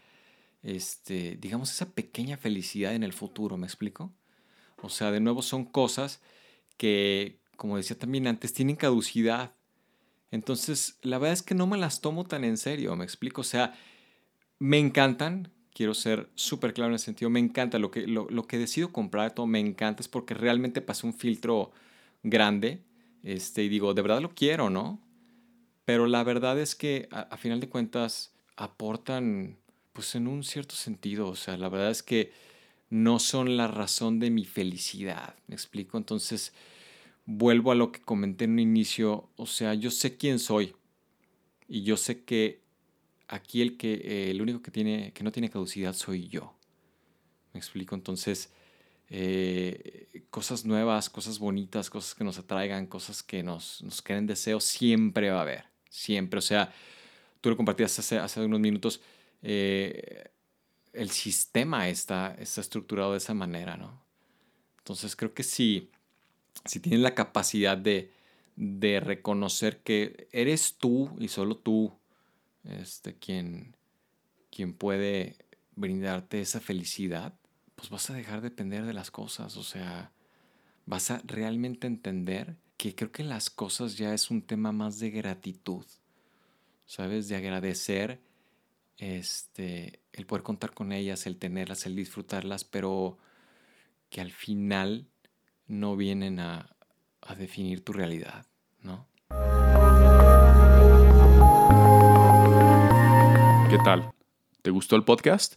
este, 0.62 1.36
digamos, 1.40 1.70
esa 1.70 1.92
pequeña 1.92 2.36
felicidad 2.36 2.94
en 2.94 3.02
el 3.02 3.12
futuro, 3.12 3.56
¿me 3.58 3.66
explico? 3.66 4.12
O 4.82 4.88
sea, 4.88 5.10
de 5.10 5.20
nuevo 5.20 5.42
son 5.42 5.66
cosas 5.66 6.22
que, 6.78 7.40
como 7.56 7.76
decía 7.76 7.98
también 7.98 8.26
antes, 8.26 8.54
tienen 8.54 8.76
caducidad. 8.76 9.54
Entonces, 10.30 10.98
la 11.02 11.18
verdad 11.18 11.34
es 11.34 11.42
que 11.42 11.54
no 11.54 11.66
me 11.66 11.76
las 11.76 12.00
tomo 12.00 12.24
tan 12.24 12.44
en 12.44 12.56
serio, 12.56 12.96
¿me 12.96 13.04
explico? 13.04 13.42
O 13.42 13.44
sea, 13.44 13.74
me 14.58 14.78
encantan, 14.78 15.52
quiero 15.74 15.92
ser 15.94 16.30
súper 16.34 16.72
claro 16.72 16.90
en 16.90 16.96
ese 16.96 17.06
sentido, 17.06 17.30
me 17.30 17.40
encanta 17.40 17.78
lo 17.78 17.90
que, 17.90 18.06
lo, 18.06 18.30
lo 18.30 18.46
que 18.46 18.58
decido 18.58 18.92
comprar, 18.92 19.34
todo 19.34 19.46
me 19.46 19.60
encanta, 19.60 20.02
es 20.02 20.08
porque 20.08 20.34
realmente 20.34 20.80
pasé 20.80 21.06
un 21.06 21.14
filtro 21.14 21.72
grande 22.22 22.84
este, 23.22 23.64
y 23.64 23.68
digo, 23.68 23.94
de 23.94 24.02
verdad 24.02 24.20
lo 24.20 24.34
quiero, 24.34 24.70
¿no? 24.70 25.00
Pero 25.84 26.06
la 26.06 26.22
verdad 26.24 26.58
es 26.58 26.74
que 26.74 27.08
a, 27.10 27.36
final 27.36 27.60
de 27.60 27.68
cuentas 27.68 28.32
aportan, 28.56 29.58
pues 29.92 30.14
en 30.14 30.28
un 30.28 30.44
cierto 30.44 30.74
sentido, 30.74 31.28
o 31.28 31.36
sea, 31.36 31.56
la 31.56 31.68
verdad 31.68 31.90
es 31.90 32.02
que 32.02 32.32
no 32.90 33.18
son 33.18 33.56
la 33.56 33.66
razón 33.66 34.18
de 34.18 34.30
mi 34.30 34.44
felicidad, 34.44 35.34
¿me 35.46 35.54
explico? 35.54 35.98
Entonces, 35.98 36.52
vuelvo 37.26 37.72
a 37.72 37.74
lo 37.74 37.92
que 37.92 38.00
comenté 38.00 38.44
en 38.44 38.52
un 38.52 38.58
inicio, 38.60 39.30
o 39.36 39.46
sea, 39.46 39.74
yo 39.74 39.90
sé 39.90 40.16
quién 40.16 40.38
soy 40.38 40.74
y 41.68 41.82
yo 41.82 41.96
sé 41.96 42.24
que 42.24 42.62
aquí 43.28 43.62
el 43.62 43.76
que, 43.76 43.94
eh, 43.94 44.30
el 44.30 44.42
único 44.42 44.60
que, 44.62 44.70
tiene, 44.70 45.12
que 45.12 45.22
no 45.22 45.32
tiene 45.32 45.50
caducidad 45.50 45.94
soy 45.94 46.28
yo, 46.28 46.54
¿me 47.52 47.58
explico? 47.58 47.94
Entonces, 47.94 48.52
eh, 49.10 50.24
cosas 50.30 50.64
nuevas, 50.64 51.10
cosas 51.10 51.38
bonitas, 51.38 51.90
cosas 51.90 52.14
que 52.14 52.24
nos 52.24 52.38
atraigan, 52.38 52.86
cosas 52.86 53.22
que 53.22 53.42
nos, 53.42 53.82
nos 53.82 54.02
creen 54.02 54.26
deseo, 54.26 54.60
siempre 54.60 55.30
va 55.30 55.38
a 55.38 55.42
haber, 55.42 55.64
siempre. 55.88 56.38
O 56.38 56.42
sea, 56.42 56.72
tú 57.40 57.50
lo 57.50 57.56
compartías 57.56 57.98
hace, 57.98 58.18
hace 58.18 58.40
unos 58.40 58.60
minutos, 58.60 59.00
eh, 59.42 60.30
el 60.92 61.10
sistema 61.10 61.88
está, 61.88 62.36
está 62.38 62.60
estructurado 62.60 63.12
de 63.12 63.18
esa 63.18 63.34
manera, 63.34 63.76
¿no? 63.76 64.00
Entonces 64.78 65.16
creo 65.16 65.34
que 65.34 65.42
si, 65.42 65.90
si 66.64 66.80
tienes 66.80 67.00
la 67.00 67.14
capacidad 67.14 67.76
de, 67.76 68.12
de 68.56 69.00
reconocer 69.00 69.78
que 69.78 70.28
eres 70.32 70.76
tú 70.78 71.10
y 71.18 71.28
solo 71.28 71.56
tú 71.56 71.92
este, 72.64 73.14
quien, 73.14 73.74
quien 74.50 74.74
puede 74.74 75.36
brindarte 75.76 76.40
esa 76.40 76.60
felicidad, 76.60 77.34
pues 77.80 77.88
vas 77.88 78.10
a 78.10 78.12
dejar 78.12 78.42
de 78.42 78.50
depender 78.50 78.84
de 78.84 78.92
las 78.92 79.10
cosas, 79.10 79.56
o 79.56 79.62
sea, 79.62 80.12
vas 80.84 81.10
a 81.10 81.22
realmente 81.24 81.86
entender 81.86 82.58
que 82.76 82.94
creo 82.94 83.10
que 83.10 83.24
las 83.24 83.48
cosas 83.48 83.96
ya 83.96 84.12
es 84.12 84.30
un 84.30 84.42
tema 84.42 84.70
más 84.70 84.98
de 84.98 85.10
gratitud, 85.10 85.86
¿sabes? 86.84 87.28
De 87.28 87.36
agradecer 87.36 88.20
este, 88.98 90.02
el 90.12 90.26
poder 90.26 90.42
contar 90.42 90.74
con 90.74 90.92
ellas, 90.92 91.26
el 91.26 91.38
tenerlas, 91.38 91.86
el 91.86 91.96
disfrutarlas, 91.96 92.64
pero 92.64 93.16
que 94.10 94.20
al 94.20 94.30
final 94.30 95.06
no 95.66 95.96
vienen 95.96 96.38
a, 96.38 96.76
a 97.22 97.34
definir 97.34 97.82
tu 97.82 97.94
realidad, 97.94 98.44
¿no? 98.82 99.08
¿Qué 103.70 103.78
tal? 103.82 104.12
¿Te 104.60 104.70
gustó 104.70 104.96
el 104.96 105.04
podcast? 105.04 105.54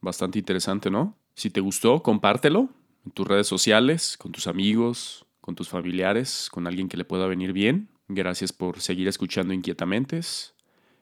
Bastante 0.00 0.40
interesante, 0.40 0.90
¿no? 0.90 1.16
Si 1.34 1.50
te 1.50 1.60
gustó, 1.60 2.02
compártelo 2.02 2.68
en 3.04 3.12
tus 3.12 3.26
redes 3.26 3.46
sociales, 3.46 4.16
con 4.16 4.32
tus 4.32 4.46
amigos, 4.46 5.26
con 5.40 5.54
tus 5.54 5.68
familiares, 5.68 6.48
con 6.50 6.66
alguien 6.66 6.88
que 6.88 6.96
le 6.96 7.04
pueda 7.04 7.26
venir 7.26 7.52
bien. 7.52 7.88
Gracias 8.08 8.52
por 8.52 8.80
seguir 8.80 9.08
escuchando 9.08 9.52
Inquietamentes. 9.52 10.54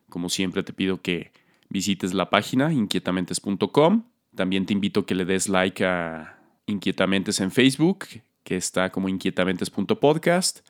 Como 0.08 0.28
siempre 0.28 0.62
te 0.62 0.72
pido 0.72 1.00
que 1.00 1.32
visites 1.68 2.14
la 2.14 2.30
página 2.30 2.72
inquietamentes.com. 2.72 4.04
También 4.34 4.66
te 4.66 4.72
invito 4.72 5.00
a 5.00 5.06
que 5.06 5.14
le 5.14 5.24
des 5.24 5.48
like 5.48 5.84
a 5.84 6.38
Inquietamentes 6.66 7.40
en 7.40 7.50
Facebook, 7.50 8.06
que 8.44 8.56
está 8.56 8.90
como 8.90 9.08
inquietamentes.podcast, 9.08 10.60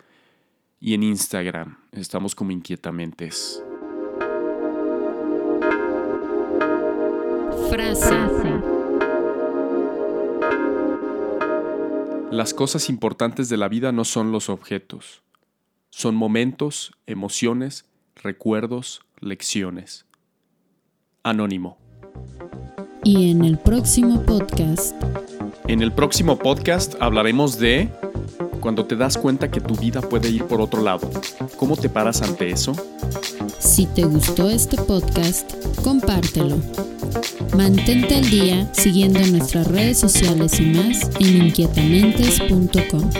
y 0.80 0.94
en 0.94 1.02
Instagram. 1.04 1.78
Estamos 1.92 2.34
como 2.34 2.50
Inquietamentes. 2.50 3.62
Las 12.32 12.54
cosas 12.54 12.88
importantes 12.88 13.50
de 13.50 13.58
la 13.58 13.68
vida 13.68 13.92
no 13.92 14.06
son 14.06 14.32
los 14.32 14.48
objetos. 14.48 15.22
Son 15.90 16.14
momentos, 16.14 16.94
emociones, 17.06 17.84
recuerdos, 18.16 19.02
lecciones. 19.20 20.06
Anónimo. 21.22 21.76
Y 23.04 23.30
en 23.30 23.44
el 23.44 23.58
próximo 23.58 24.22
podcast, 24.22 24.96
En 25.68 25.82
el 25.82 25.92
próximo 25.92 26.38
podcast 26.38 26.94
hablaremos 27.00 27.58
de 27.58 27.88
cuando 28.60 28.86
te 28.86 28.96
das 28.96 29.16
cuenta 29.16 29.50
que 29.50 29.60
tu 29.60 29.74
vida 29.74 30.00
puede 30.00 30.30
ir 30.30 30.44
por 30.44 30.60
otro 30.60 30.82
lado. 30.82 31.10
¿Cómo 31.56 31.76
te 31.76 31.88
paras 31.88 32.22
ante 32.22 32.50
eso? 32.50 32.74
si 33.58 33.86
te 33.86 34.04
gustó 34.04 34.50
este 34.50 34.76
podcast, 34.76 35.50
compártelo. 35.82 36.58
Mantente 37.56 38.16
al 38.16 38.28
día 38.28 38.68
siguiendo 38.74 39.20
nuestras 39.26 39.66
redes 39.66 39.98
sociales 39.98 40.60
y 40.60 40.64
más 40.66 41.10
en 41.20 41.46
inquietamentes.com. 41.46 43.10